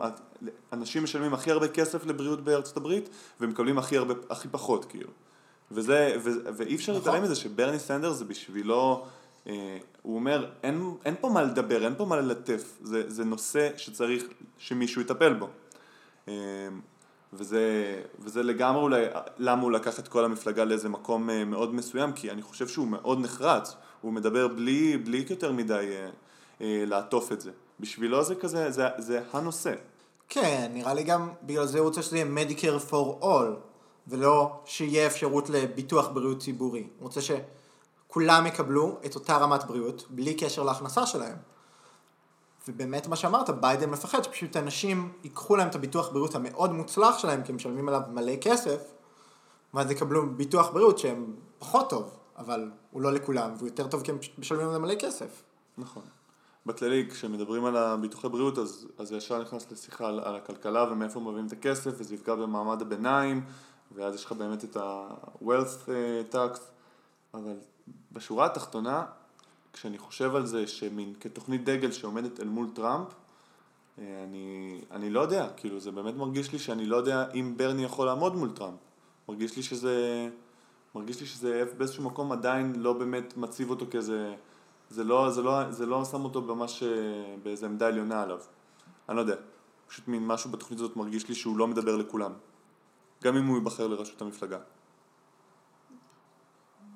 [0.72, 3.08] אנשים משלמים הכי הרבה כסף לבריאות בארצות הברית,
[3.40, 5.10] ומקבלים הכי הרבה, הכי פחות כאילו,
[5.70, 7.04] וזה, ו, ואי אפשר נכון.
[7.06, 9.06] להתעלם מזה שברני סנדרס זה בשבילו,
[9.46, 13.70] אה, הוא אומר, אין, אין פה מה לדבר, אין פה מה ללטף, זה, זה נושא
[13.76, 14.24] שצריך
[14.58, 15.48] שמישהו יטפל בו.
[16.28, 16.80] אמ,
[17.32, 17.62] וזה,
[18.18, 19.04] וזה לגמרי אולי
[19.38, 22.86] למה הוא לקח את כל המפלגה לאיזה מקום אה, מאוד מסוים, כי אני חושב שהוא
[22.86, 26.10] מאוד נחרץ, הוא מדבר בלי, בלי יותר מדי אה,
[26.60, 27.50] אה, לעטוף את זה.
[27.80, 29.74] בשבילו זה כזה, זה, זה הנושא.
[30.28, 33.68] כן, נראה לי גם בגלל זה הוא רוצה שזה יהיה Medicare for all,
[34.08, 36.80] ולא שיהיה אפשרות לביטוח בריאות ציבורי.
[36.98, 41.36] הוא רוצה שכולם יקבלו את אותה רמת בריאות, בלי קשר להכנסה שלהם.
[42.68, 47.42] ובאמת מה שאמרת, ביידן מפחד שפשוט אנשים ייקחו להם את הביטוח בריאות המאוד מוצלח שלהם,
[47.42, 48.92] כי הם משלמים עליו מלא כסף,
[49.74, 54.10] ואז יקבלו ביטוח בריאות שהם פחות טוב, אבל הוא לא לכולם, והוא יותר טוב כי
[54.10, 55.42] הם משלמים עליו מלא כסף.
[55.78, 56.02] נכון.
[56.66, 61.46] בכללי, כשמדברים על הביטוחי בריאות, אז, אז ישר נכנס לשיחה על, על הכלכלה ומאיפה מביאים
[61.46, 63.44] את הכסף, וזה יפגע במעמד הביניים,
[63.94, 66.58] ואז יש לך באמת את ה-wealth אה, tax,
[67.34, 67.56] אבל
[68.12, 69.04] בשורה התחתונה,
[69.72, 73.08] כשאני חושב על זה שמין כתוכנית דגל שעומדת אל מול טראמפ,
[73.98, 77.84] אה, אני, אני לא יודע, כאילו זה באמת מרגיש לי שאני לא יודע אם ברני
[77.84, 78.78] יכול לעמוד מול טראמפ.
[79.28, 80.28] מרגיש לי שזה,
[80.94, 84.34] מרגיש לי שזה באיזשהו מקום עדיין לא באמת מציב אותו כאיזה,
[84.90, 86.88] זה לא, זה לא, זה לא שם אותו ממש אה,
[87.42, 88.40] באיזה עמדה עליונה עליו.
[89.08, 89.36] אני לא יודע,
[89.88, 92.32] פשוט מין משהו בתוכנית הזאת מרגיש לי שהוא לא מדבר לכולם.
[93.24, 94.58] גם אם הוא ייבחר לראשות המפלגה.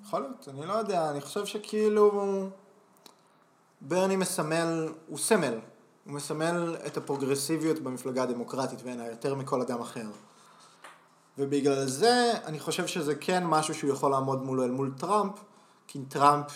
[0.04, 2.48] יכול להיות, אני לא יודע, אני חושב שכאילו
[3.88, 5.54] ברני מסמל, הוא סמל,
[6.04, 10.06] הוא מסמל את הפרוגרסיביות במפלגה הדמוקרטית בעיניי יותר מכל אדם אחר.
[11.38, 15.32] ובגלל זה אני חושב שזה כן משהו שהוא יכול לעמוד מולו אל מול טראמפ,
[15.86, 16.46] כי טראמפ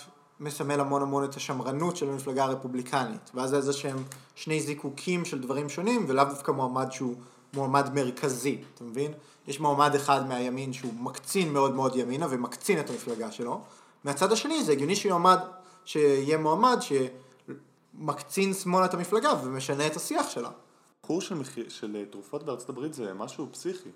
[0.40, 4.02] מסמל המון המון את השמרנות של המפלגה הרפובליקנית, ואז זה איזה שהם
[4.34, 7.14] שני זיקוקים של דברים שונים, ולאו דווקא מועמד שהוא
[7.54, 9.12] מועמד מרכזי, אתה מבין?
[9.46, 13.60] יש מועמד אחד מהימין שהוא מקצין מאוד מאוד ימינה ומקצין את המפלגה שלו,
[14.04, 15.38] מהצד השני זה הגיוני שיועמד,
[15.86, 20.50] שיהיה מועמד שמקצין שמאלה את המפלגה ומשנה את השיח שלה.
[21.02, 23.90] בחור של, מחיר, של אה, תרופות בארצות הברית זה משהו פסיכי.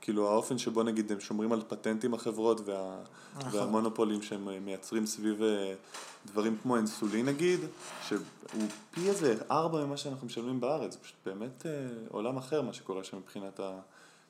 [0.00, 2.96] כאילו האופן שבו נגיד הם שומרים על פטנטים החברות וה,
[3.36, 3.60] נכון.
[3.60, 5.74] והמונופולים שהם אה, מייצרים סביב אה,
[6.26, 7.60] דברים כמו אינסולין נגיד,
[8.06, 8.20] שהוא
[8.90, 11.70] פי איזה ארבע ממה שאנחנו משלמים בארץ, זה פשוט באמת אה,
[12.10, 13.60] עולם אחר מה שקורה שם מבחינת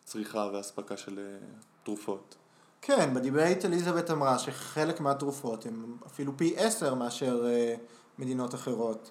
[0.05, 1.37] הצריכה והאספקה של
[1.83, 2.35] תרופות.
[2.83, 7.75] כן, בדיבייט אליזבת אמרה שחלק מהתרופות הן אפילו פי עשר מאשר אה,
[8.19, 9.11] מדינות אחרות.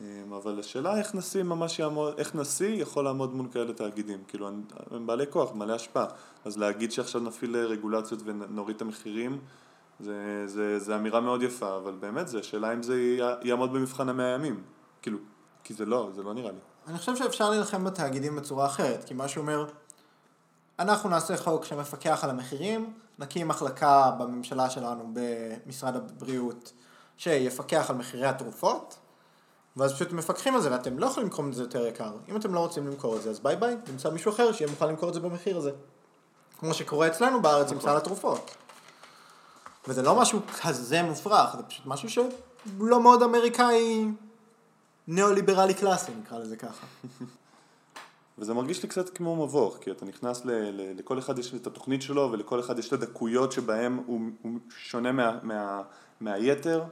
[0.00, 4.48] אמ, אבל השאלה איך נשיא ממש יעמוד, איך נשיא יכול לעמוד מול כאלה תאגידים, כאילו
[4.48, 6.06] הם, בעלי כוח, מלא השפעה,
[6.44, 9.38] אז להגיד שעכשיו נפעיל רגולציות ונוריד את המחירים,
[10.00, 14.28] זה, זה, זה אמירה מאוד יפה, אבל באמת זה השאלה אם זה יעמוד במבחן המאה
[14.28, 14.62] ימים,
[15.02, 15.18] כאילו,
[15.64, 16.58] כי זה לא, זה לא נראה לי.
[16.86, 19.66] אני חושב שאפשר להילחם בתאגידים בצורה אחרת, כי מה שאומר,
[20.78, 26.72] אנחנו נעשה חוק שמפקח על המחירים, נקים מחלקה בממשלה שלנו במשרד הבריאות
[27.16, 28.96] שיפקח על מחירי התרופות,
[29.76, 32.12] ואז פשוט מפקחים על זה, ואתם לא יכולים למכור את זה יותר יקר.
[32.28, 34.88] אם אתם לא רוצים למכור את זה, אז ביי ביי, נמצא מישהו אחר שיהיה מוכן
[34.88, 35.70] למכור את זה במחיר הזה.
[36.58, 38.56] כמו שקורה אצלנו בארץ עם סל התרופות.
[39.88, 44.06] וזה לא משהו כזה מופרך, זה פשוט משהו שלא מאוד אמריקאי
[45.08, 46.86] ניאו-ליברלי קלאסי, נקרא לזה ככה.
[48.38, 50.50] וזה מרגיש לי קצת כמו מבוך, כי אתה נכנס ל...
[50.50, 54.58] ל לכל אחד יש את התוכנית שלו, ולכל אחד יש את הדקויות שבהם הוא, הוא
[54.68, 55.82] שונה מה, מה,
[56.20, 56.84] מהיתר,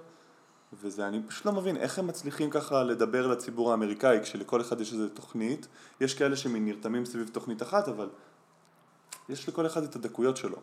[0.82, 4.92] וזה, אני פשוט לא מבין איך הם מצליחים ככה לדבר לציבור האמריקאי, כשלכל אחד יש
[4.92, 5.66] איזו תוכנית,
[6.00, 8.10] יש כאלה שנרתמים סביב תוכנית אחת, אבל
[9.28, 10.56] יש לכל אחד את הדקויות שלו.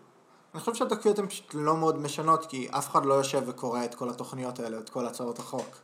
[0.53, 3.95] אני חושב שהדקויות הן פשוט לא מאוד משנות, כי אף אחד לא יושב וקורא את
[3.95, 5.77] כל התוכניות האלה, את כל הצעות החוק.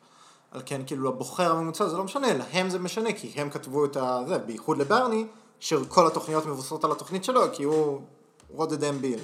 [0.52, 3.98] על כן, כאילו, הבוחר הממוצע זה לא משנה, להם זה משנה, כי הם כתבו את
[4.00, 5.26] הזה, בייחוד לברני,
[5.60, 8.02] שכל התוכניות מבוססות על התוכנית שלו, כי הוא
[8.58, 9.20] wrote the damn bill.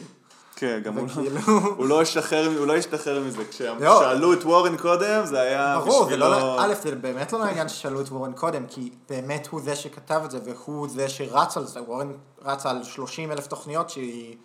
[0.56, 3.96] כן, גם הוא, וכאילו- לא, הוא לא השתחרר, הוא לא השתחרר מזה, לא.
[3.96, 6.30] כששאלו את וורן קודם, זה היה ברור, זה בשבילו...
[6.30, 10.22] לא, א', זה באמת לא לעניין ששאלו את וורן קודם, כי באמת הוא זה שכתב
[10.26, 14.36] את זה, והוא זה שרץ על זה, וורן רץ על 30 אלף תוכניות שהיא,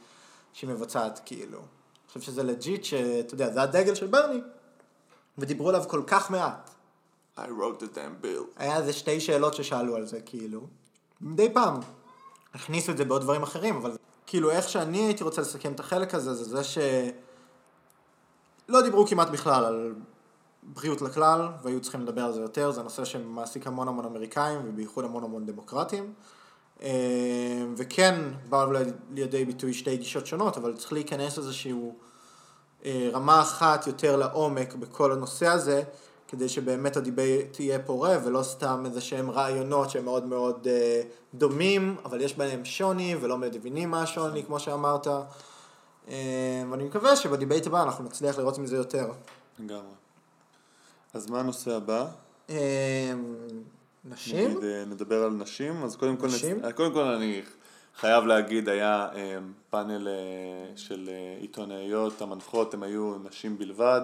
[0.52, 1.58] שהיא מבצעת, כאילו.
[1.58, 4.40] אני חושב שזה legit, שאתה יודע, זה הדגל של ברני,
[5.38, 6.70] ודיברו עליו כל כך מעט.
[7.36, 8.42] I wrote the damn bill.
[8.56, 10.60] היה איזה שתי שאלות ששאלו על זה, כאילו.
[11.20, 11.80] מדי פעם.
[12.54, 13.96] הכניסו את זה בעוד דברים אחרים, אבל
[14.26, 16.78] כאילו איך שאני הייתי רוצה לסכם את החלק הזה, זה זה ש...
[18.68, 19.94] לא דיברו כמעט בכלל על
[20.62, 25.04] בריאות לכלל, והיו צריכים לדבר על זה יותר, זה נושא שמעסיק המון המון אמריקאים, ובייחוד
[25.04, 26.12] המון המון דמוקרטים.
[26.82, 28.72] אה, וכן, באו
[29.10, 31.94] לידי ביטוי שתי גישות שונות, אבל צריך להיכנס איזשהו
[32.86, 35.82] רמה אחת יותר לעומק בכל הנושא הזה,
[36.28, 41.02] כדי שבאמת ה debate תהיה פורה, ולא סתם איזה שהם רעיונות שהם מאוד מאוד אה,
[41.34, 45.06] דומים, אבל יש ביניהם שוני, ולא מבינים מה השוני, כמו שאמרת.
[46.08, 49.10] אה, ואני מקווה שב debate הבא אנחנו נצליח לראות מזה יותר.
[49.58, 49.94] לגמרי.
[51.14, 52.06] אז מה הנושא הבא?
[52.50, 53.12] אה,
[54.04, 54.50] נשים?
[54.50, 56.56] נגיד, אה, נדבר על נשים, אז קודם כל, נשים?
[56.56, 56.64] נצ...
[56.64, 57.42] אה, קודם כל אני
[58.00, 59.38] חייב להגיד, היה אה,
[59.70, 60.12] פאנל אה,
[60.76, 64.00] של אה, עיתונאיות, המנחות, הם היו נשים בלבד.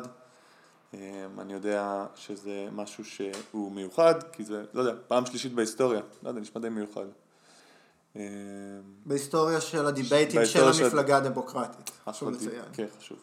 [1.38, 6.40] אני יודע שזה משהו שהוא מיוחד, כי זה, לא יודע, פעם שלישית בהיסטוריה, לא יודע,
[6.40, 7.04] נשמע די מיוחד.
[9.06, 11.90] בהיסטוריה של הדיבייטים של המפלגה הדמוקרטית.
[12.04, 12.62] חשוב לציין.
[12.72, 13.18] כן, חשוב.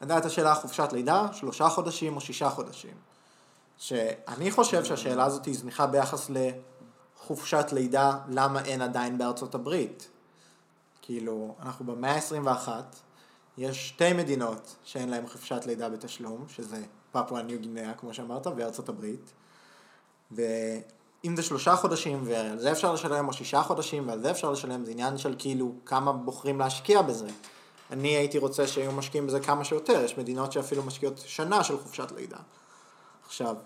[0.00, 2.94] עדיין את השאלה חופשת לידה, שלושה חודשים או שישה חודשים.
[3.78, 6.30] שאני חושב שהשאלה הזאת היא זניחה ביחס
[7.26, 10.08] לחופשת לידה, למה אין עדיין בארצות הברית.
[11.02, 12.68] כאילו, אנחנו במאה ה-21,
[13.58, 18.88] יש שתי מדינות שאין להן חופשת לידה בתשלום, שזה פפואה ניו גינאה, כמו שאמרת, וארצות
[18.88, 19.32] הברית.
[20.30, 24.84] ואם זה שלושה חודשים, ועל זה אפשר לשלם, או שישה חודשים, ועל זה אפשר לשלם,
[24.84, 27.28] זה עניין של כאילו כמה בוחרים להשקיע בזה.
[27.90, 32.12] אני הייתי רוצה שהיו משקיעים בזה כמה שיותר, יש מדינות שאפילו משקיעות שנה של חופשת
[32.16, 32.38] לידה.
[33.26, 33.56] עכשיו,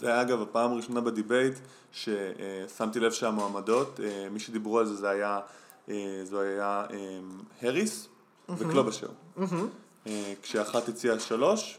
[0.00, 1.54] זה היה אגב הפעם הראשונה בדיבייט
[1.92, 5.40] ששמתי לב שהמועמדות, אה, מי שדיברו על זה זה היה,
[5.88, 7.18] אה, זו היה אה,
[7.62, 8.08] הריס
[8.48, 9.08] וקלובשר.
[10.42, 11.78] כשאחת הציעה שלוש,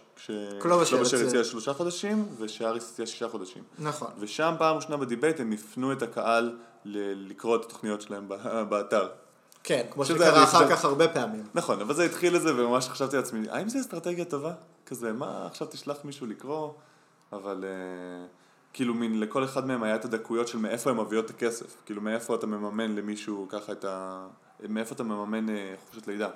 [0.60, 3.64] קלובשר כשקלובשר הציע- הציע שלושה חודשים ושהאריס הציע שישה חודשים.
[3.80, 4.08] נכון.
[4.20, 8.30] ושם פעם ראשונה בדיבייט הם הפנו את הקהל ל- לקרוא את התוכניות שלהם
[8.70, 9.08] באתר.
[9.64, 11.44] כן, כמו שקרה אחר כך הרבה פעמים.
[11.54, 14.54] נכון, אבל זה התחיל לזה וממש חשבתי לעצמי, האם זו אסטרטגיה טובה?
[14.86, 16.70] כזה, מה עכשיו תשלח מישהו לקרוא?
[17.34, 18.28] אבל אה,
[18.74, 21.76] כאילו מין לכל אחד מהם היה את הדקויות של מאיפה הם מביאות את הכסף.
[21.86, 24.28] כאילו מאיפה אתה מממן למישהו ככה את ה...
[24.70, 26.30] מאיפה אתה מממן אה, חופשת לידה.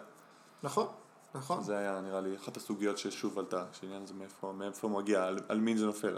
[0.63, 0.87] נכון,
[1.35, 1.63] נכון.
[1.63, 5.59] זה היה נראה לי אחת הסוגיות ששוב עלתה, שעניין הזה מאיפה, מאיפה מגיע, על, על
[5.59, 6.17] מי זה נופל.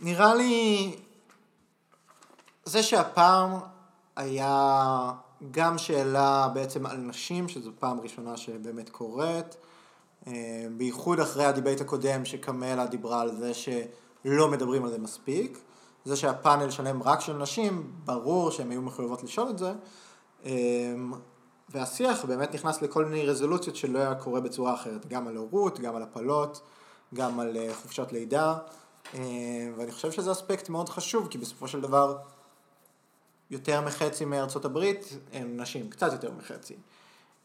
[0.00, 0.96] נראה לי
[2.64, 3.50] זה שהפעם
[4.16, 5.12] היה
[5.50, 9.56] גם שאלה בעצם על נשים, שזו פעם ראשונה שבאמת קורית,
[10.76, 15.58] בייחוד אחרי ה debate הקודם שקמלה דיברה על זה שלא מדברים על זה מספיק.
[16.04, 19.72] זה שהפאנל שלם רק של נשים, ברור שהן היו מחויבות לשאול את זה.
[20.44, 20.52] אה,
[21.68, 25.96] והשיח באמת נכנס לכל מיני רזולוציות שלא היה קורה בצורה אחרת, גם על הורות, גם
[25.96, 26.60] על הפלות,
[27.14, 28.58] גם על אה, חופשת לידה,
[29.14, 29.20] אה,
[29.76, 32.18] ואני חושב שזה אספקט מאוד חשוב, כי בסופו של דבר
[33.50, 36.76] יותר מחצי מארצות הברית הם נשים, קצת יותר מחצי.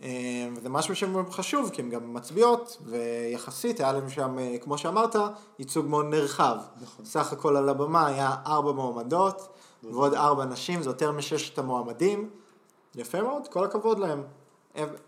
[0.03, 0.09] אה,
[0.55, 5.15] וזה משהו שמאוד חשוב, כי הן גם מצביעות, ויחסית היה להם שם, אה, כמו שאמרת,
[5.59, 6.57] ייצוג מאוד נרחב.
[6.81, 7.05] נכון.
[7.05, 12.29] סך הכל על הבמה היה ארבע מועמדות, ועוד ארבע נשים, זה יותר מששת המועמדים.
[12.95, 14.23] יפה מאוד, כל הכבוד להם.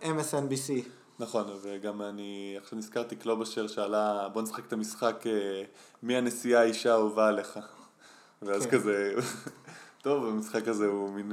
[0.02, 0.88] MSNBC.
[1.20, 5.64] נכון, וגם אני עכשיו נזכרתי קלובשר שאלה, בוא נשחק את המשחק אה,
[6.04, 7.60] מי הנשיאה האישה האהובה עליך.
[8.42, 8.72] ואז כן.
[8.72, 9.14] כזה,
[10.04, 11.32] טוב, המשחק הזה הוא מין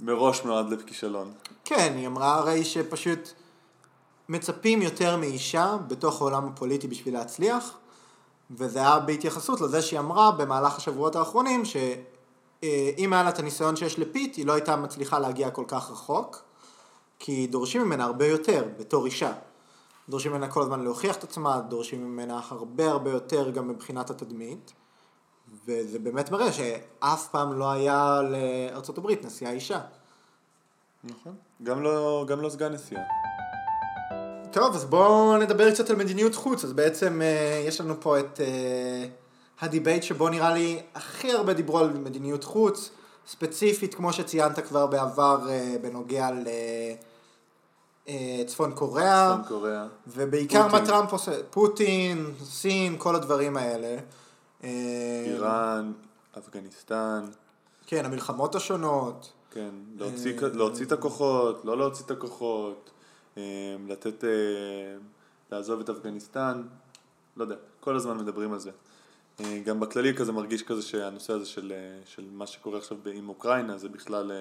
[0.00, 1.32] מראש נועד לכישלון.
[1.64, 3.32] כן, היא אמרה הרי שפשוט
[4.28, 7.78] מצפים יותר מאישה בתוך העולם הפוליטי בשביל להצליח,
[8.50, 13.98] וזה היה בהתייחסות לזה שהיא אמרה במהלך השבועות האחרונים, שאם היה לה את הניסיון שיש
[13.98, 16.42] לפיט, היא לא הייתה מצליחה להגיע כל כך רחוק,
[17.18, 19.32] כי דורשים ממנה הרבה יותר בתור אישה.
[20.08, 24.72] דורשים ממנה כל הזמן להוכיח את עצמה, דורשים ממנה הרבה הרבה יותר גם מבחינת התדמית,
[25.66, 28.20] וזה באמת מראה שאף פעם לא היה
[28.98, 29.80] הברית נשיאה אישה.
[31.04, 31.34] נכון.
[31.62, 33.02] גם לא, גם לא סגן נשיאה.
[34.52, 36.64] טוב, אז בואו נדבר קצת על מדיניות חוץ.
[36.64, 39.06] אז בעצם אה, יש לנו פה את אה,
[39.60, 42.90] ה debate שבו נראה לי הכי הרבה דיברו על מדיניות חוץ,
[43.26, 46.28] ספציפית, כמו שציינת כבר בעבר, אה, בנוגע
[48.08, 49.32] לצפון קוריאה.
[49.32, 49.86] צפון קוריאה.
[50.06, 50.80] ובעיקר פוטין.
[50.80, 53.96] מה טראמפ עושה, פוטין, סין, כל הדברים האלה.
[54.64, 55.92] אה, איראן,
[56.38, 57.24] אפגניסטן,
[57.86, 59.32] כן, המלחמות השונות.
[59.50, 62.90] כן, להוציא, אה, להוציא את הכוחות, לא להוציא את הכוחות,
[63.36, 63.42] אה,
[63.88, 64.24] לתת,
[65.50, 66.62] לעזוב את אפגניסטן,
[67.36, 68.70] לא יודע, כל הזמן מדברים על זה.
[69.64, 71.72] גם בכללי כזה מרגיש כזה שהנושא הזה של,
[72.04, 74.32] של מה שקורה עכשיו עם אוקראינה זה בכלל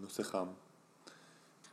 [0.00, 0.46] נושא חם.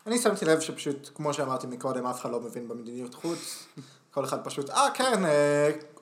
[0.08, 3.66] אני שמתי לב שפשוט, כמו שאמרתי מקודם, אף אחד לא מבין במדיניות חוץ.
[4.14, 5.24] כל אחד פשוט, אה כן,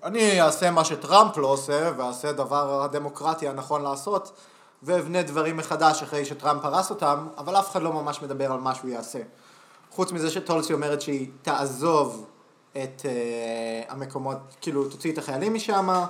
[0.03, 4.31] אני אעשה מה שטראמפ לא עושה, ואעשה דבר הדמוקרטי הנכון לעשות,
[4.83, 8.75] ואבנה דברים מחדש אחרי שטראמפ הרס אותם, אבל אף אחד לא ממש מדבר על מה
[8.75, 9.19] שהוא יעשה.
[9.91, 12.25] חוץ מזה שטולסי אומרת שהיא תעזוב
[12.71, 16.05] את אה, המקומות, כאילו תוציא את החיילים משם.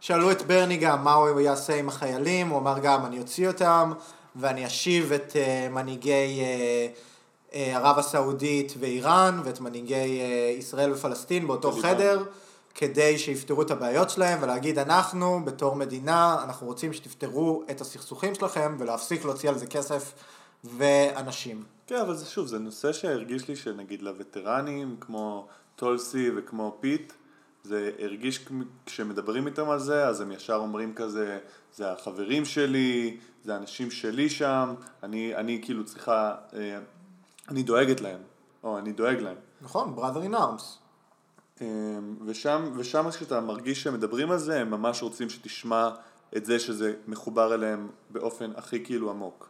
[0.00, 3.92] שאלו את ברני גם מה הוא יעשה עם החיילים, הוא אמר גם אני אוציא אותם
[4.36, 6.86] ואני אשיב את אה, מנהיגי אה,
[7.54, 11.72] אה, ערב הסעודית ואיראן ואת מנהיגי אה, ישראל ופלסטין באותו.
[11.72, 12.22] חדר
[12.78, 18.76] כדי שיפתרו את הבעיות שלהם ולהגיד אנחנו בתור מדינה אנחנו רוצים שתפתרו את הסכסוכים שלכם
[18.78, 20.12] ולהפסיק להוציא על זה כסף
[20.64, 21.64] ואנשים.
[21.86, 27.12] כן, אבל זה שוב, זה נושא שהרגיש לי שנגיד לווטרנים כמו טולסי וכמו פיט,
[27.62, 28.46] זה הרגיש
[28.86, 31.38] כשמדברים איתם על זה, אז הם ישר אומרים כזה,
[31.74, 36.78] זה החברים שלי, זה האנשים שלי שם, אני, אני כאילו צריכה, אה,
[37.48, 38.20] אני דואגת להם,
[38.62, 39.36] או אני דואג להם.
[39.62, 40.87] נכון, brother in arms.
[41.60, 41.66] אמ,
[42.26, 45.90] ושם, ושם כשאתה מרגיש שהם מדברים על זה, הם ממש רוצים שתשמע
[46.36, 49.48] את זה שזה מחובר אליהם באופן הכי כאילו עמוק.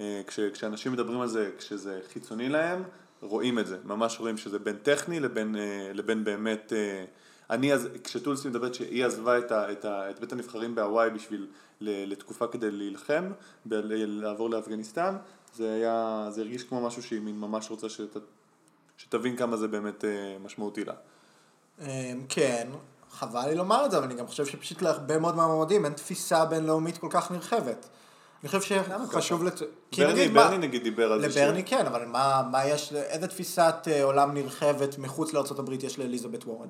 [0.00, 2.82] אה, כש, כשאנשים מדברים על זה, כשזה חיצוני להם,
[3.20, 3.78] רואים את זה.
[3.84, 6.72] ממש רואים שזה בין טכני לבין, אה, לבין באמת...
[6.76, 7.04] אה,
[7.50, 11.46] אני אז, כשטולסי מדברת שהיא עזבה את, ה, את, ה, את בית הנבחרים בהוואי בשביל
[11.80, 13.32] לתקופה כדי להילחם,
[13.66, 15.16] ב, לעבור לאפגניסטן,
[15.54, 18.16] זה היה, זה הרגיש כמו משהו שהיא ממש רוצה שת,
[18.96, 20.04] שתבין כמה זה באמת
[20.44, 20.94] משמעותי לה.
[21.80, 21.86] אמ,
[22.28, 22.68] כן,
[23.12, 26.44] חבל לי לומר את זה, אבל אני גם חושב שפשוט להרבה מאוד מהמועמדים אין תפיסה
[26.44, 27.86] בינלאומית כל כך נרחבת.
[28.42, 28.82] אני חושב
[29.12, 29.62] שחשוב לת...
[29.98, 31.40] ברני, נגיד ברני מה- נגיד דיבר על זה.
[31.44, 36.44] לברני כן, אבל מה, מה יש, איזה תפיסת אה, עולם נרחבת מחוץ לארה"ב יש לאליזבת
[36.44, 36.68] וורן?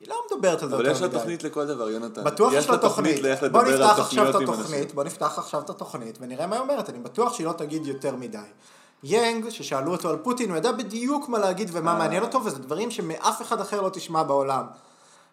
[0.00, 1.18] היא לא מדברת על זה אבל יותר יש לה מדי.
[1.18, 2.24] תוכנית לכל דבר, יונתן.
[2.24, 3.20] בטוח יש לה תוכנית.
[3.52, 4.94] בוא נפתח עכשיו את התוכנית.
[4.94, 6.90] בוא נפתח עכשיו את התוכנית ונראה מה היא אומרת.
[6.90, 8.38] אני בטוח שהיא לא תגיד יותר מדי.
[9.02, 11.98] יאנג, ששאלו אותו על פוטין, הוא ידע בדיוק מה להגיד ומה אה.
[11.98, 14.64] מעניין אותו, וזה דברים שמאף אחד אחר לא תשמע בעולם.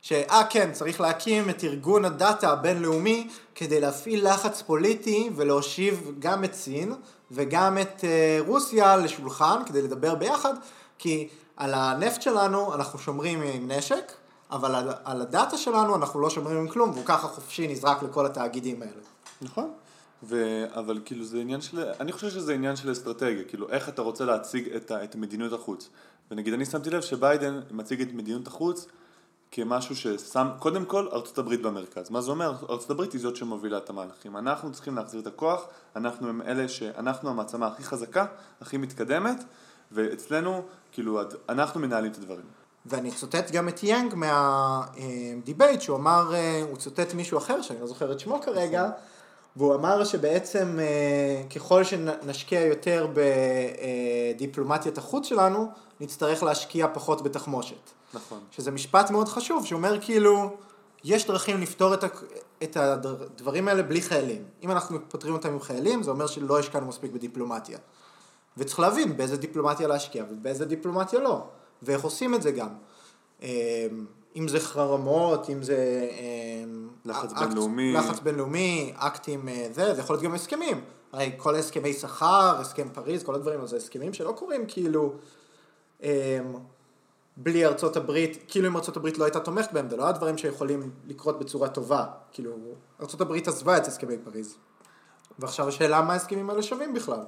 [0.01, 6.53] שאה כן, צריך להקים את ארגון הדאטה הבינלאומי כדי להפעיל לחץ פוליטי ולהושיב גם את
[6.53, 6.93] סין
[7.31, 10.53] וגם את אה, רוסיה לשולחן כדי לדבר ביחד,
[10.97, 14.11] כי על הנפט שלנו אנחנו שומרים עם נשק,
[14.51, 18.25] אבל על, על הדאטה שלנו אנחנו לא שומרים עם כלום, והוא ככה חופשי נזרק לכל
[18.25, 19.01] התאגידים האלה.
[19.41, 19.71] נכון.
[20.23, 20.63] ו...
[20.69, 24.25] אבל כאילו זה עניין של, אני חושב שזה עניין של אסטרטגיה, כאילו איך אתה רוצה
[24.25, 25.03] להציג את, ה...
[25.03, 25.89] את מדיניות החוץ.
[26.31, 28.87] ונגיד אני שמתי לב שביידן מציג את מדיניות החוץ
[29.51, 32.09] כמשהו ששם, קודם כל ארצות הברית במרכז.
[32.09, 32.53] מה זה אומר?
[32.69, 34.37] ארצות הברית היא זאת שמובילה את המהלכים.
[34.37, 38.25] אנחנו צריכים להחזיר את הכוח, אנחנו הם אלה שאנחנו המעצמה הכי חזקה,
[38.61, 39.43] הכי מתקדמת,
[39.91, 42.45] ואצלנו, כאילו, אנחנו מנהלים את הדברים.
[42.85, 47.87] ואני צוטט גם את יאנג מהדיבייט, שהוא אמר, אה, הוא צוטט מישהו אחר, שאני לא
[47.87, 48.89] זוכר את שמו כרגע,
[49.55, 53.07] והוא אמר שבעצם אה, ככל שנשקיע יותר
[54.35, 55.67] בדיפלומטיית החוץ שלנו,
[55.99, 57.91] נצטרך להשקיע פחות בתחמושת.
[58.13, 58.39] נכון.
[58.51, 60.57] שזה משפט מאוד חשוב, שאומר כאילו,
[61.03, 62.07] יש דרכים לפתור את, ה-
[62.63, 64.43] את הדברים האלה בלי חיילים.
[64.63, 67.77] אם אנחנו פותרים אותם עם חיילים, זה אומר שלא השקענו מספיק בדיפלומטיה.
[68.57, 71.43] וצריך להבין באיזה דיפלומטיה להשקיע ובאיזה דיפלומטיה לא,
[71.83, 72.69] ואיך עושים את זה גם.
[74.35, 76.07] אם זה חרמות, אם זה...
[76.63, 77.93] אמ, לחץ אקט- בינלאומי.
[77.93, 80.81] לחץ בינלאומי, אקטים אה, זה, זה יכול להיות גם הסכמים.
[81.13, 85.13] הרי כל הסכמי שכר, הסכם פריז, כל הדברים, אז זה הסכמים שלא קורים כאילו...
[86.03, 86.09] אמ,
[87.37, 90.37] בלי ארצות הברית, כאילו אם ארצות הברית לא הייתה תומכת בהם, זה לא היה דברים
[90.37, 92.05] שיכולים לקרות בצורה טובה.
[92.31, 92.51] כאילו,
[93.01, 94.55] ארצות הברית עזבה את הסכמי פריז.
[95.39, 97.19] ועכשיו השאלה מה ההסכמים האלה שווים בכלל.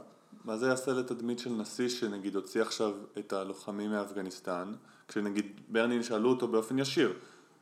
[0.45, 4.73] מה זה יעשה לתדמית של נשיא שנגיד הוציא עכשיו את הלוחמים מאפגניסטן,
[5.07, 7.13] כשנגיד ברנין שאלו אותו באופן ישיר,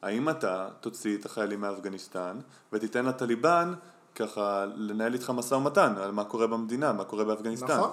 [0.02, 2.40] האם אתה תוציא את החיילים מאפגניסטן
[2.74, 3.74] ותיתן לטליבן
[4.16, 7.78] ככה לנהל איתך משא ומתן על מה קורה במדינה, מה קורה באפגניסטן.
[7.78, 7.92] נכון.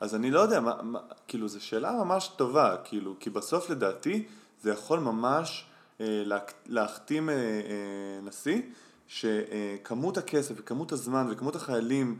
[0.00, 4.26] אז אני לא יודע, מה, מה, כאילו זו שאלה ממש טובה, כאילו, כי בסוף לדעתי
[4.62, 5.66] זה יכול ממש
[6.00, 8.62] אה, לה, להחתים אה, אה, נשיא
[9.08, 12.18] שכמות הכסף וכמות הזמן וכמות החיילים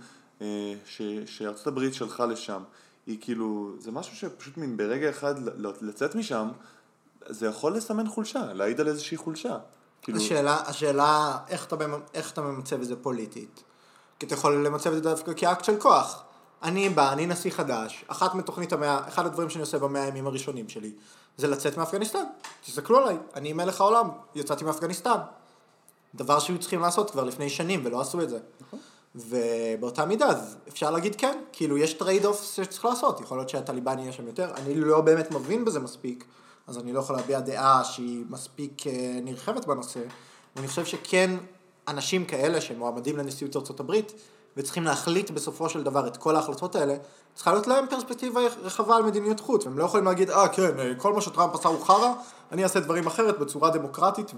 [0.87, 2.63] ש, שארצות הברית שלחה לשם,
[3.07, 5.35] היא כאילו, זה משהו שפשוט מין ברגע אחד
[5.81, 6.49] לצאת משם,
[7.27, 9.59] זה יכול לסמן חולשה, להעיד על איזושהי חולשה.
[10.03, 10.19] כאילו...
[10.19, 11.77] השאלה, השאלה איך, אתה,
[12.15, 13.63] איך אתה ממצב את זה פוליטית.
[14.19, 16.23] כי אתה יכול למצב את זה דווקא כאקט של כוח.
[16.63, 20.69] אני בא, אני נשיא חדש, אחת מתוכנית המאה, אחד הדברים שאני עושה במאה הימים הראשונים
[20.69, 20.93] שלי,
[21.37, 22.25] זה לצאת מאפגניסטן.
[22.65, 25.19] תסתכלו עליי, אני מלך העולם, יצאתי מאפגניסטן.
[26.15, 28.39] דבר שהיו צריכים לעשות כבר לפני שנים ולא עשו את זה.
[28.61, 28.79] נכון.
[29.15, 33.99] ובאותה מידה, אז אפשר להגיד כן, כאילו יש trade off שצריך לעשות, יכול להיות שהטליבן
[33.99, 36.25] יהיה שם יותר, אני לא באמת מבין בזה מספיק,
[36.67, 40.01] אז אני לא יכול להביע דעה שהיא מספיק אה, נרחבת בנושא,
[40.57, 41.31] ואני חושב שכן
[41.89, 44.13] אנשים כאלה שמועמדים לנשיאות הברית,
[44.57, 46.97] וצריכים להחליט בסופו של דבר את כל ההחלטות האלה,
[47.35, 50.95] צריכה להיות להם פרספקטיבה רחבה על מדיניות חוץ, והם לא יכולים להגיד, אה כן, אה,
[50.97, 52.13] כל מה שטראמפ עשה הוא חרא,
[52.53, 54.31] אני אעשה דברים אחרת בצורה דמוקרטית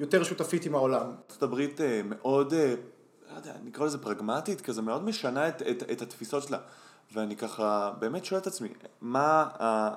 [0.00, 1.06] ויותר שותפית עם העולם.
[1.28, 2.54] ארצות הברית אה, מאוד,
[3.30, 6.58] לא יודע, נקרא לזה פרגמטית, כזה מאוד משנה את, את, את התפיסות שלה.
[7.12, 8.68] ואני ככה באמת שואל את עצמי,
[9.00, 9.48] מה,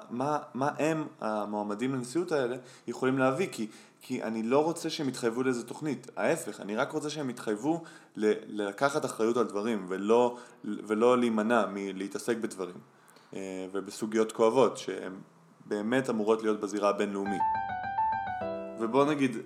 [0.10, 2.56] מה, מה הם המועמדים לנשיאות האלה
[2.88, 3.48] יכולים להביא?
[3.52, 3.68] כי
[4.02, 7.84] כי אני לא רוצה שהם יתחייבו לאיזה תוכנית, ההפך, אני רק רוצה שהם יתחייבו
[8.16, 12.76] ל- לקחת אחריות על דברים ולא, ולא להימנע מלהתעסק בדברים
[13.34, 15.14] אה, ובסוגיות כואבות שהן
[15.66, 17.42] באמת אמורות להיות בזירה הבינלאומית.
[18.80, 19.38] ובוא נגיד,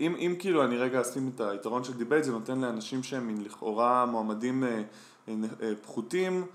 [0.00, 4.06] אם, אם כאילו אני רגע אשים את היתרון של debate, זה נותן לאנשים שהם לכאורה
[4.06, 4.82] מועמדים אה,
[5.28, 5.34] אה,
[5.82, 6.46] פחותים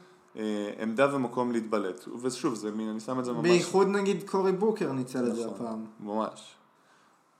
[0.80, 2.08] עמדה ומקום להתבלט.
[2.22, 3.42] ושוב, זה מין, אני שם את זה ממש...
[3.42, 5.86] בייחוד נגיד קורי בוקר ניצל את זה נכון, הפעם.
[6.00, 6.56] ממש.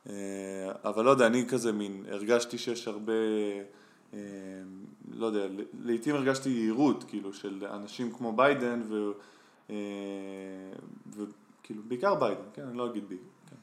[0.10, 3.14] אה, אבל לא יודע, אני כזה מין, הרגשתי שיש הרבה,
[4.14, 4.20] אה,
[5.12, 9.12] לא יודע, לעיתים הרגשתי יהירות, כאילו, של אנשים כמו ביידן, ו...
[9.70, 9.76] אה,
[11.10, 13.18] וכאילו, בעיקר ביידן, כן, אני לא אגיד בי,
[13.50, 13.56] כן.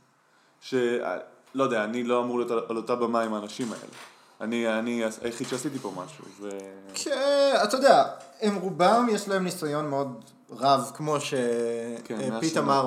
[1.55, 3.93] שלא יודע, אני לא אמור להיות על אותה במה עם האנשים האלה.
[4.41, 6.49] אני, אני היחיד שעשיתי פה משהו, ו...
[6.95, 8.05] כן, אתה יודע,
[8.41, 12.87] הם רובם יש להם ניסיון מאוד רב, כמו שפיט כן, אמר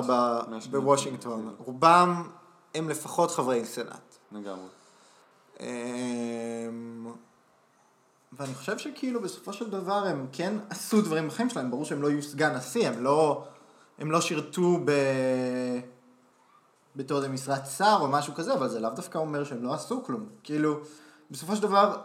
[0.70, 1.54] בוושינגטון.
[1.58, 2.28] רובם
[2.74, 4.16] הם לפחות חברי סנאט.
[4.32, 4.66] לגמרי.
[5.60, 5.66] אמ,
[8.32, 12.10] ואני חושב שכאילו בסופו של דבר הם כן עשו דברים בחיים שלהם, ברור שהם לא
[12.10, 13.44] יהיו סגן נשיא, הם לא,
[13.98, 14.90] הם לא שירתו ב...
[16.96, 20.04] בתור איזה משרת שר או משהו כזה, אבל זה לאו דווקא אומר שהם לא עשו
[20.04, 20.28] כלום.
[20.42, 20.80] כאילו,
[21.30, 22.00] בסופו של דבר,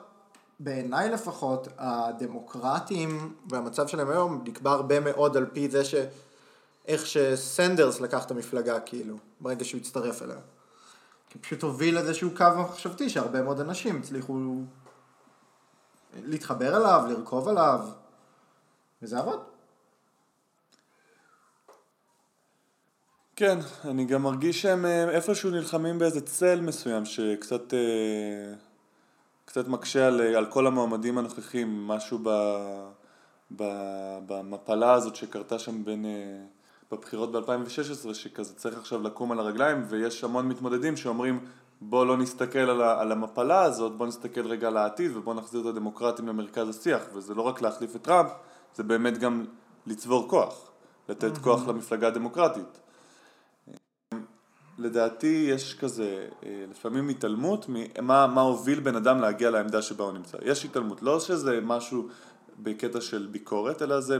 [0.59, 5.95] בעיניי לפחות, הדמוקרטים והמצב שלהם היום נקבע הרבה מאוד על פי זה ש...
[6.87, 10.37] איך שסנדרס לקח את המפלגה, כאילו, ברגע שהוא הצטרף אליה.
[11.29, 14.39] כי פשוט הוביל איזשהו קו מחשבתי שהרבה מאוד אנשים הצליחו
[16.25, 17.79] להתחבר אליו, לרכוב עליו,
[19.01, 19.48] וזה עבוד.
[23.39, 28.53] כן, אני גם מרגיש שהם אה, איפשהו נלחמים באיזה צל מסוים שקצת אה,
[29.45, 32.29] קצת מקשה על, על כל המועמדים הנוכחים, משהו ב,
[33.55, 33.63] ב,
[34.27, 36.11] במפלה הזאת שקרתה שם בין אה,
[36.91, 41.39] בבחירות ב-2016, שכזה צריך עכשיו לקום על הרגליים, ויש המון מתמודדים שאומרים
[41.81, 45.65] בוא לא נסתכל על, על המפלה הזאת, בוא נסתכל רגע על העתיד ובוא נחזיר את
[45.65, 48.29] הדמוקרטים למרכז השיח, וזה לא רק להחליף את טראמפ,
[48.75, 49.45] זה באמת גם
[49.87, 50.71] לצבור כוח,
[51.09, 51.43] לתת mm-hmm.
[51.43, 52.79] כוח למפלגה הדמוקרטית.
[54.79, 60.13] לדעתי יש כזה, אה, לפעמים התעלמות ממה מה הוביל בן אדם להגיע לעמדה שבה הוא
[60.13, 60.37] נמצא.
[60.45, 62.07] יש התעלמות, לא שזה משהו
[62.59, 64.17] בקטע של ביקורת, אלא זה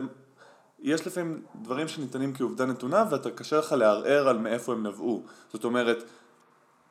[0.80, 5.24] יש לפעמים דברים שניתנים כעובדה נתונה ואתה קשה לך לערער על מאיפה הם נבעו.
[5.54, 6.04] זאת אומרת,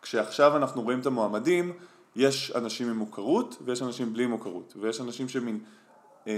[0.02, 1.72] כשעכשיו אנחנו רואים את המועמדים,
[2.16, 5.60] יש אנשים עם מוכרות ויש אנשים בלי מוכרות, ויש אנשים שמין,
[6.26, 6.32] אה,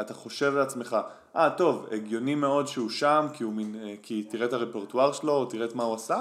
[0.00, 0.96] אתה חושב לעצמך,
[1.36, 5.12] אה ah, טוב, הגיוני מאוד שהוא שם כי, הוא מין, אה, כי תראה את הרפרטואר
[5.12, 6.20] שלו או תראה את מה הוא עשה,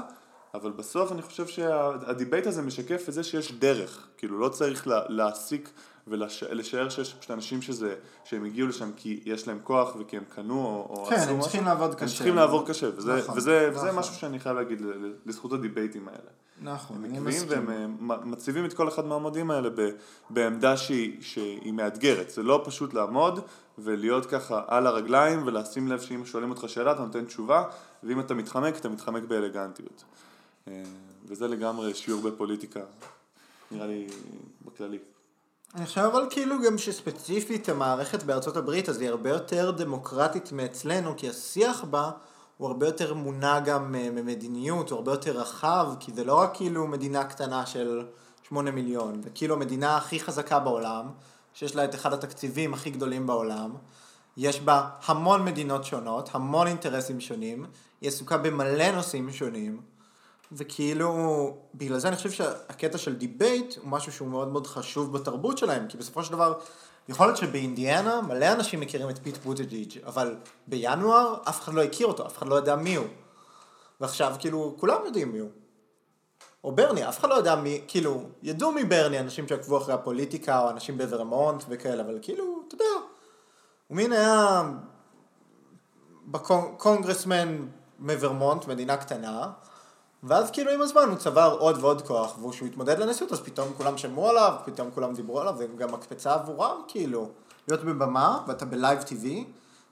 [0.55, 5.69] אבל בסוף אני חושב שהדיבייט הזה משקף את זה שיש דרך, כאילו לא צריך להעסיק
[6.07, 10.65] ולשער שיש פשוט אנשים שזה, שהם הגיעו לשם כי יש להם כוח וכי הם קנו
[10.65, 12.03] או, או כן, הם צריכים לעבוד קשה.
[12.03, 13.87] הם צריכים לעבור קשה, וזה, נכון, וזה, נכון.
[13.87, 14.81] וזה משהו שאני חייב להגיד
[15.25, 16.29] לזכות הדיבייטים האלה.
[16.61, 17.47] נכון, אני מסכים.
[17.49, 19.69] והם אה, מציבים את כל אחד מהעמודים האלה
[20.29, 23.39] בעמדה שהיא, שהיא מאתגרת, זה לא פשוט לעמוד
[23.77, 27.63] ולהיות ככה על הרגליים ולשים לב שאם שואלים אותך שאלה אתה נותן תשובה
[28.03, 30.03] ואם אתה מתחמק אתה מתחמק באלגנטיות.
[30.67, 30.83] אה,
[31.25, 32.79] וזה לגמרי שיעור בפוליטיקה,
[33.71, 34.07] נראה לי
[34.65, 34.97] בכללי.
[35.75, 41.13] אני חושב אבל כאילו גם שספציפית המערכת בארצות הברית אז היא הרבה יותר דמוקרטית מאצלנו
[41.17, 42.11] כי השיח בה
[42.57, 46.51] הוא הרבה יותר מונע גם אה, ממדיניות, הוא הרבה יותר רחב כי זה לא רק
[46.53, 48.05] כאילו מדינה קטנה של
[48.47, 51.05] שמונה מיליון, זה כאילו המדינה הכי חזקה בעולם
[51.53, 53.75] שיש לה את אחד התקציבים הכי גדולים בעולם
[54.37, 57.65] יש בה המון מדינות שונות, המון אינטרסים שונים,
[58.01, 59.94] היא עסוקה במלא נושאים שונים
[60.51, 65.57] וכאילו, בגלל זה אני חושב שהקטע של debate הוא משהו שהוא מאוד מאוד חשוב בתרבות
[65.57, 66.53] שלהם, כי בסופו של דבר,
[67.09, 70.35] יכול להיות שבאינדיאנה מלא אנשים מכירים את פיט בוטג'יג', אבל
[70.67, 73.07] בינואר אף אחד לא הכיר אותו, אף אחד לא יודע מי הוא.
[74.01, 75.49] ועכשיו כאילו, כולם יודעים מי הוא.
[76.63, 80.69] או ברני, אף אחד לא יודע מי, כאילו, ידעו מברני אנשים שעקבו אחרי הפוליטיקה, או
[80.69, 82.85] אנשים בוורמונט וכאלה, אבל כאילו, אתה יודע,
[83.87, 84.61] הוא מין היה
[86.25, 87.67] בקונגרסמן
[87.99, 89.51] מוורמונט, מדינה קטנה,
[90.27, 93.97] ואז כאילו עם הזמן הוא צבר עוד ועוד כוח, וכשהוא התמודד לנשיאות אז פתאום כולם
[93.97, 97.29] שמעו עליו, פתאום כולם דיברו עליו, זה גם מקפצה עבורם כאילו.
[97.67, 99.45] להיות בבמה, ואתה ב live TV,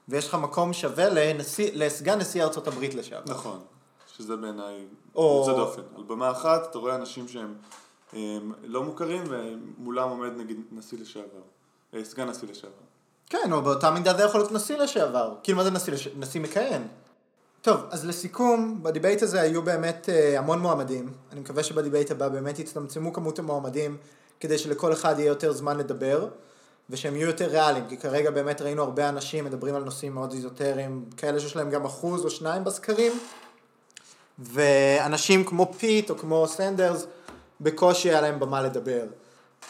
[0.08, 3.32] ויש לך מקום שווה לנשיא, לסגן נשיא ארצות הברית לשעבר.
[3.32, 3.60] נכון,
[4.16, 5.82] שזה בעיניי או- יוצא דופן.
[5.96, 7.54] על במה אחת אתה רואה אנשים שהם
[8.12, 11.42] הם, לא מוכרים ומולם עומד נגיד נשיא לשעבר,
[11.94, 12.72] אה, סגן נשיא לשעבר.
[13.30, 15.34] כן, או באותה מידה זה יכול להיות נשיא לשעבר.
[15.42, 16.16] כאילו, מה זה נשיא לשעבר?
[16.18, 16.82] נשיא מכהן.
[17.64, 21.12] טוב, אז לסיכום, ב debate הזה היו באמת אה, המון מועמדים.
[21.32, 23.96] אני מקווה שב debate הבא באמת יצטמצמו כמות המועמדים,
[24.40, 26.28] כדי שלכל אחד יהיה יותר זמן לדבר,
[26.90, 31.04] ושהם יהיו יותר ריאליים, כי כרגע באמת ראינו הרבה אנשים מדברים על נושאים מאוד איזוטריים,
[31.16, 33.12] כאלה שיש להם גם אחוז או שניים בסקרים,
[34.38, 37.06] ואנשים כמו פיט או כמו סנדרס,
[37.60, 39.04] בקושי היה להם במה לדבר.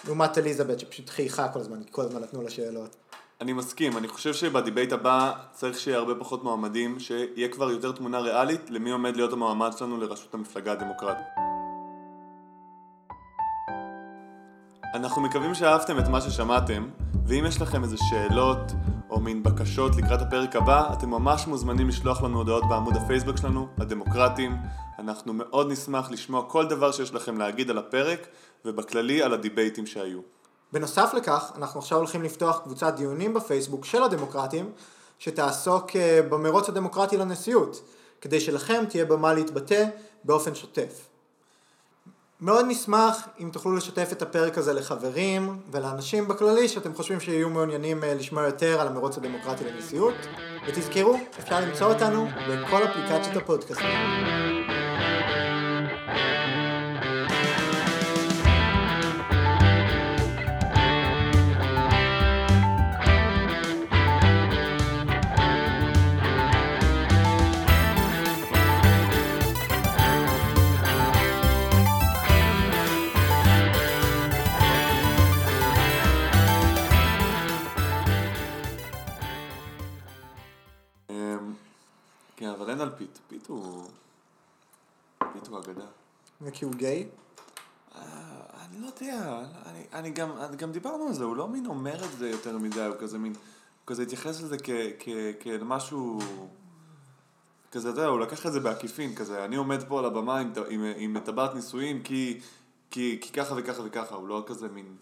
[0.04, 2.96] לעומת אליזבת שפשוט חייכה כל הזמן, כי כל הזמן נתנו לה שאלות.
[3.44, 8.18] אני מסכים, אני חושב שבדיבייט הבא צריך שיהיה הרבה פחות מועמדים, שיהיה כבר יותר תמונה
[8.20, 11.26] ריאלית למי עומד להיות המועמד שלנו לראשות המפלגה הדמוקרטית.
[14.94, 16.88] אנחנו מקווים שאהבתם את מה ששמעתם,
[17.26, 18.72] ואם יש לכם איזה שאלות
[19.10, 23.68] או מין בקשות לקראת הפרק הבא, אתם ממש מוזמנים לשלוח לנו הודעות בעמוד הפייסבוק שלנו,
[23.78, 24.56] הדמוקרטים.
[24.98, 28.26] אנחנו מאוד נשמח לשמוע כל דבר שיש לכם להגיד על הפרק,
[28.64, 30.20] ובכללי על הדיבייטים שהיו.
[30.74, 34.72] בנוסף לכך, אנחנו עכשיו הולכים לפתוח קבוצת דיונים בפייסבוק של הדמוקרטים,
[35.18, 37.80] שתעסוק אה, במרוץ הדמוקרטי לנשיאות,
[38.20, 39.84] כדי שלכם תהיה במה להתבטא
[40.24, 41.08] באופן שוטף.
[42.40, 48.04] מאוד נשמח אם תוכלו לשתף את הפרק הזה לחברים ולאנשים בכללי שאתם חושבים שיהיו מעוניינים
[48.04, 50.14] אה, לשמוע יותר על המרוץ הדמוקרטי לנשיאות.
[50.68, 54.43] ותזכרו, אפשר למצוא אותנו בכל אפליקציות הפודקאסטים.
[83.28, 83.46] פיט.
[83.46, 83.84] הוא...
[85.32, 85.86] פיט הוא אגדה.
[86.42, 87.08] וכי הוא גיי?
[87.94, 92.04] אה, אני לא יודע, אני, אני גם, גם דיברנו על זה, הוא לא מין אומר
[92.04, 94.56] את זה יותר מדי, הוא כזה מין, הוא כזה התייחס לזה
[95.40, 96.18] כאל משהו,
[97.72, 100.52] כזה, אתה יודע, הוא לקח את זה בעקיפין, כזה, אני עומד פה על הבמה עם,
[100.68, 102.40] עם, עם טבעת נישואים כי,
[102.90, 104.96] כי, כי ככה וככה וככה, הוא לא כזה מין,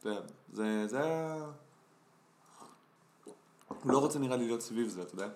[0.00, 0.20] אתה יודע,
[0.52, 1.34] זה, זה.
[3.68, 5.28] הוא לא רוצה נראה לי להיות סביב זה, אתה יודע?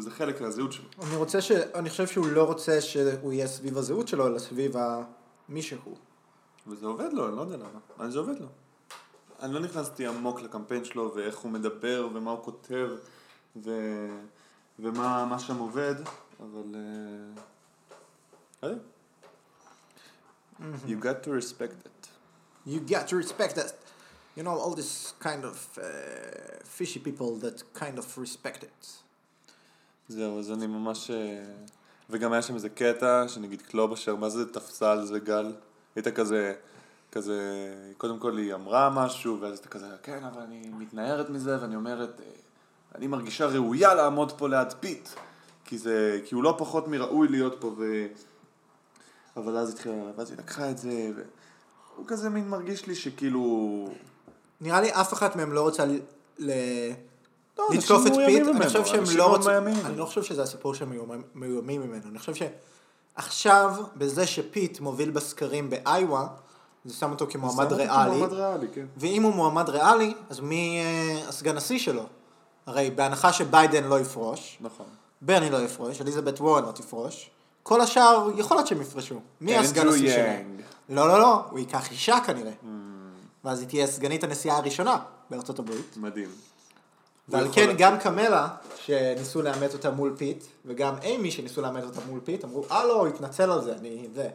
[0.00, 0.84] וזה חלק מהזהות שלו.
[1.02, 1.50] אני רוצה ש...
[1.52, 5.02] אני חושב שהוא לא רוצה שהוא יהיה סביב הזהות שלו, אלא סביב ה...
[5.48, 5.96] מי שהוא.
[6.66, 7.78] וזה עובד לו, אני לא יודע למה.
[7.98, 8.46] אבל זה עובד לו.
[9.42, 12.88] אני לא נכנסתי עמוק לקמפיין שלו, ואיך הוא מדבר, ומה הוא כותב,
[13.56, 13.70] ו...
[14.78, 15.94] ומה מה שם עובד,
[16.40, 16.74] אבל...
[18.62, 18.82] אה, יודע.
[20.86, 22.08] You got to respect it.
[22.66, 23.72] You got to respect that.
[24.36, 25.82] You know, all this kind of uh,
[26.64, 28.82] fishy people that kind of respect it.
[30.10, 31.10] זהו, אז אני ממש...
[31.10, 31.44] אה,
[32.10, 35.52] וגם היה שם איזה קטע, שנגיד קלובשר, מה זה תפסה על זה גל?
[35.96, 36.54] היית כזה,
[37.12, 37.38] כזה,
[37.98, 42.20] קודם כל היא אמרה משהו, ואז אתה כזה, כן, אבל אני מתנערת מזה, ואני אומרת,
[42.20, 42.26] אה,
[42.94, 45.08] אני מרגישה ראויה לעמוד פה ליד פיט,
[45.64, 48.06] כי זה, כי הוא לא פחות מראוי להיות פה, ו...
[49.36, 51.10] אבל אז התחילה, ואז היא לקחה את זה,
[51.94, 53.88] והוא כזה מין מרגיש לי שכאילו...
[54.60, 55.84] נראה לי אף אחת מהם לא רוצה
[56.38, 56.50] ל...
[57.60, 59.52] לא, לתקוף את פיט, אני חושב שהם לא רוצים.
[59.86, 60.92] אני לא חושב שזה הסיפור שהם
[61.34, 62.32] מאוימים- ממנו, אני חושב
[63.16, 66.26] שעכשיו, בזה שפיט מוביל בסקרים באיווה,
[66.84, 68.20] זה שם אותו כמועמד ריאלי,
[68.74, 68.86] כן.
[68.96, 72.02] ואם הוא מועמד ריאלי, אז מי אה, הסגן נשיא שלו?
[72.66, 74.86] הרי בהנחה שביידן לא יפרוש, נכון.
[75.22, 77.30] ברני לא יפרוש, אליזבת וורן לא תפרוש,
[77.62, 79.20] כל השאר יכול להיות שהם יפרשו.
[79.40, 80.54] מי הסגן אנדרו נשיא שלו?
[80.96, 82.52] לא, לא, לא, הוא ייקח אישה כנראה.
[83.44, 84.96] ואז היא תהיה סגנית הנשיאה הראשונה
[85.30, 85.96] בארצות הברית.
[85.96, 86.28] מדהים.
[87.30, 92.00] ועל כן יכול גם קמלה, שניסו לאמץ אותה מול פיט, וגם איימי שניסו לאמץ אותה
[92.08, 94.28] מול פיט, אמרו, אה לא, הוא התנצל על זה, אני זה.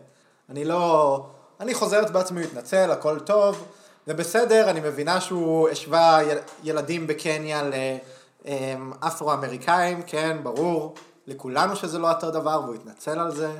[0.49, 1.25] אני לא...
[1.59, 3.65] אני חוזרת בעצמי, התנצל, הכל טוב,
[4.07, 7.61] זה בסדר, אני מבינה שהוא השווה יל- ילדים בקניה
[8.45, 10.95] לאפרו-אמריקאים, כן, ברור,
[11.27, 13.59] לכולנו שזה לא אותו דבר, והוא התנצל על זה.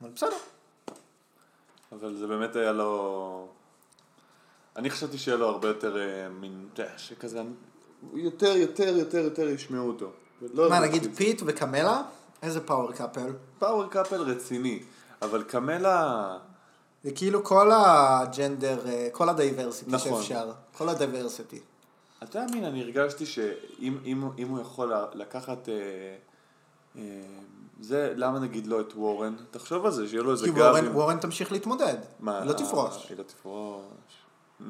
[0.00, 0.36] אבל בסדר.
[1.92, 3.48] אבל זה באמת היה לו...
[4.76, 7.42] אני חשבתי שיהיה לו הרבה יותר אה, מין, שכזה,
[8.14, 10.10] יותר, יותר, יותר, יותר ישמעו אותו.
[10.54, 11.14] לא מה, נגיד.
[11.16, 12.02] פיט וקמלה?
[12.42, 13.32] איזה power couple?
[13.58, 14.82] power couple רציני,
[15.22, 16.38] אבל קמלה...
[17.04, 20.22] זה כאילו כל ה gender, אה, כל ה diversity נכון.
[20.22, 20.52] שאפשר.
[20.78, 21.60] כל ה diversity.
[22.22, 25.68] אתה מאמין, אני הרגשתי שאם אם, אם הוא יכול לקחת...
[25.68, 25.74] אה,
[26.96, 27.02] אה,
[27.80, 29.34] זה, למה נגיד לא את וורן?
[29.50, 31.96] תחשוב על זה, שיהיה לו איזה כי גב וורן, עם- וורן תמשיך להתמודד.
[32.20, 33.06] מה, היא לא תפרוש.
[33.10, 33.82] היא לא תפרוש.
[34.60, 34.64] Mm,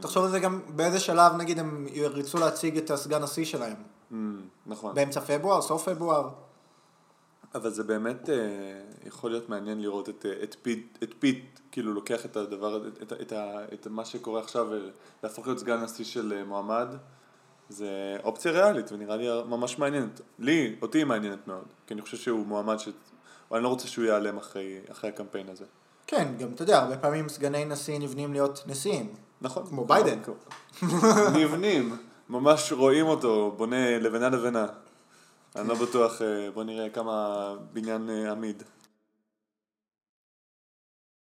[0.00, 3.76] תחשוב על זה גם באיזה שלב נגיד הם ירצו להציג את הסגן נשיא שלהם.
[4.12, 4.14] mm,
[4.66, 4.94] נכון.
[4.94, 6.28] באמצע פברואר, סוף פברואר.
[7.54, 8.34] אבל זה באמת אה,
[9.06, 13.02] יכול להיות מעניין לראות את, אה, את, פיט, את פיט, כאילו לוקח את הדבר, את,
[13.02, 14.68] את, את, ה- את מה שקורה עכשיו
[15.22, 16.88] ולהפוך להיות סגן נשיא של אה, מועמד.
[17.68, 20.20] זה אופציה ריאלית ונראה לי ממש מעניינת.
[20.38, 22.88] לי, אותי היא מעניינת מאוד, כי אני חושב שהוא מועמד ש...
[23.52, 25.64] אני לא רוצה שהוא ייעלם אחרי, אחרי הקמפיין הזה.
[26.06, 29.14] כן, גם אתה יודע, הרבה פעמים סגני נשיא נבנים להיות נשיאים.
[29.40, 29.66] נכון.
[29.66, 30.18] כמו ביידן.
[31.38, 31.96] נבנים,
[32.28, 34.66] ממש רואים אותו, בונה לבנה לבנה.
[35.56, 38.62] אני לא בטוח, אה, בוא נראה כמה בניין אה, עמיד.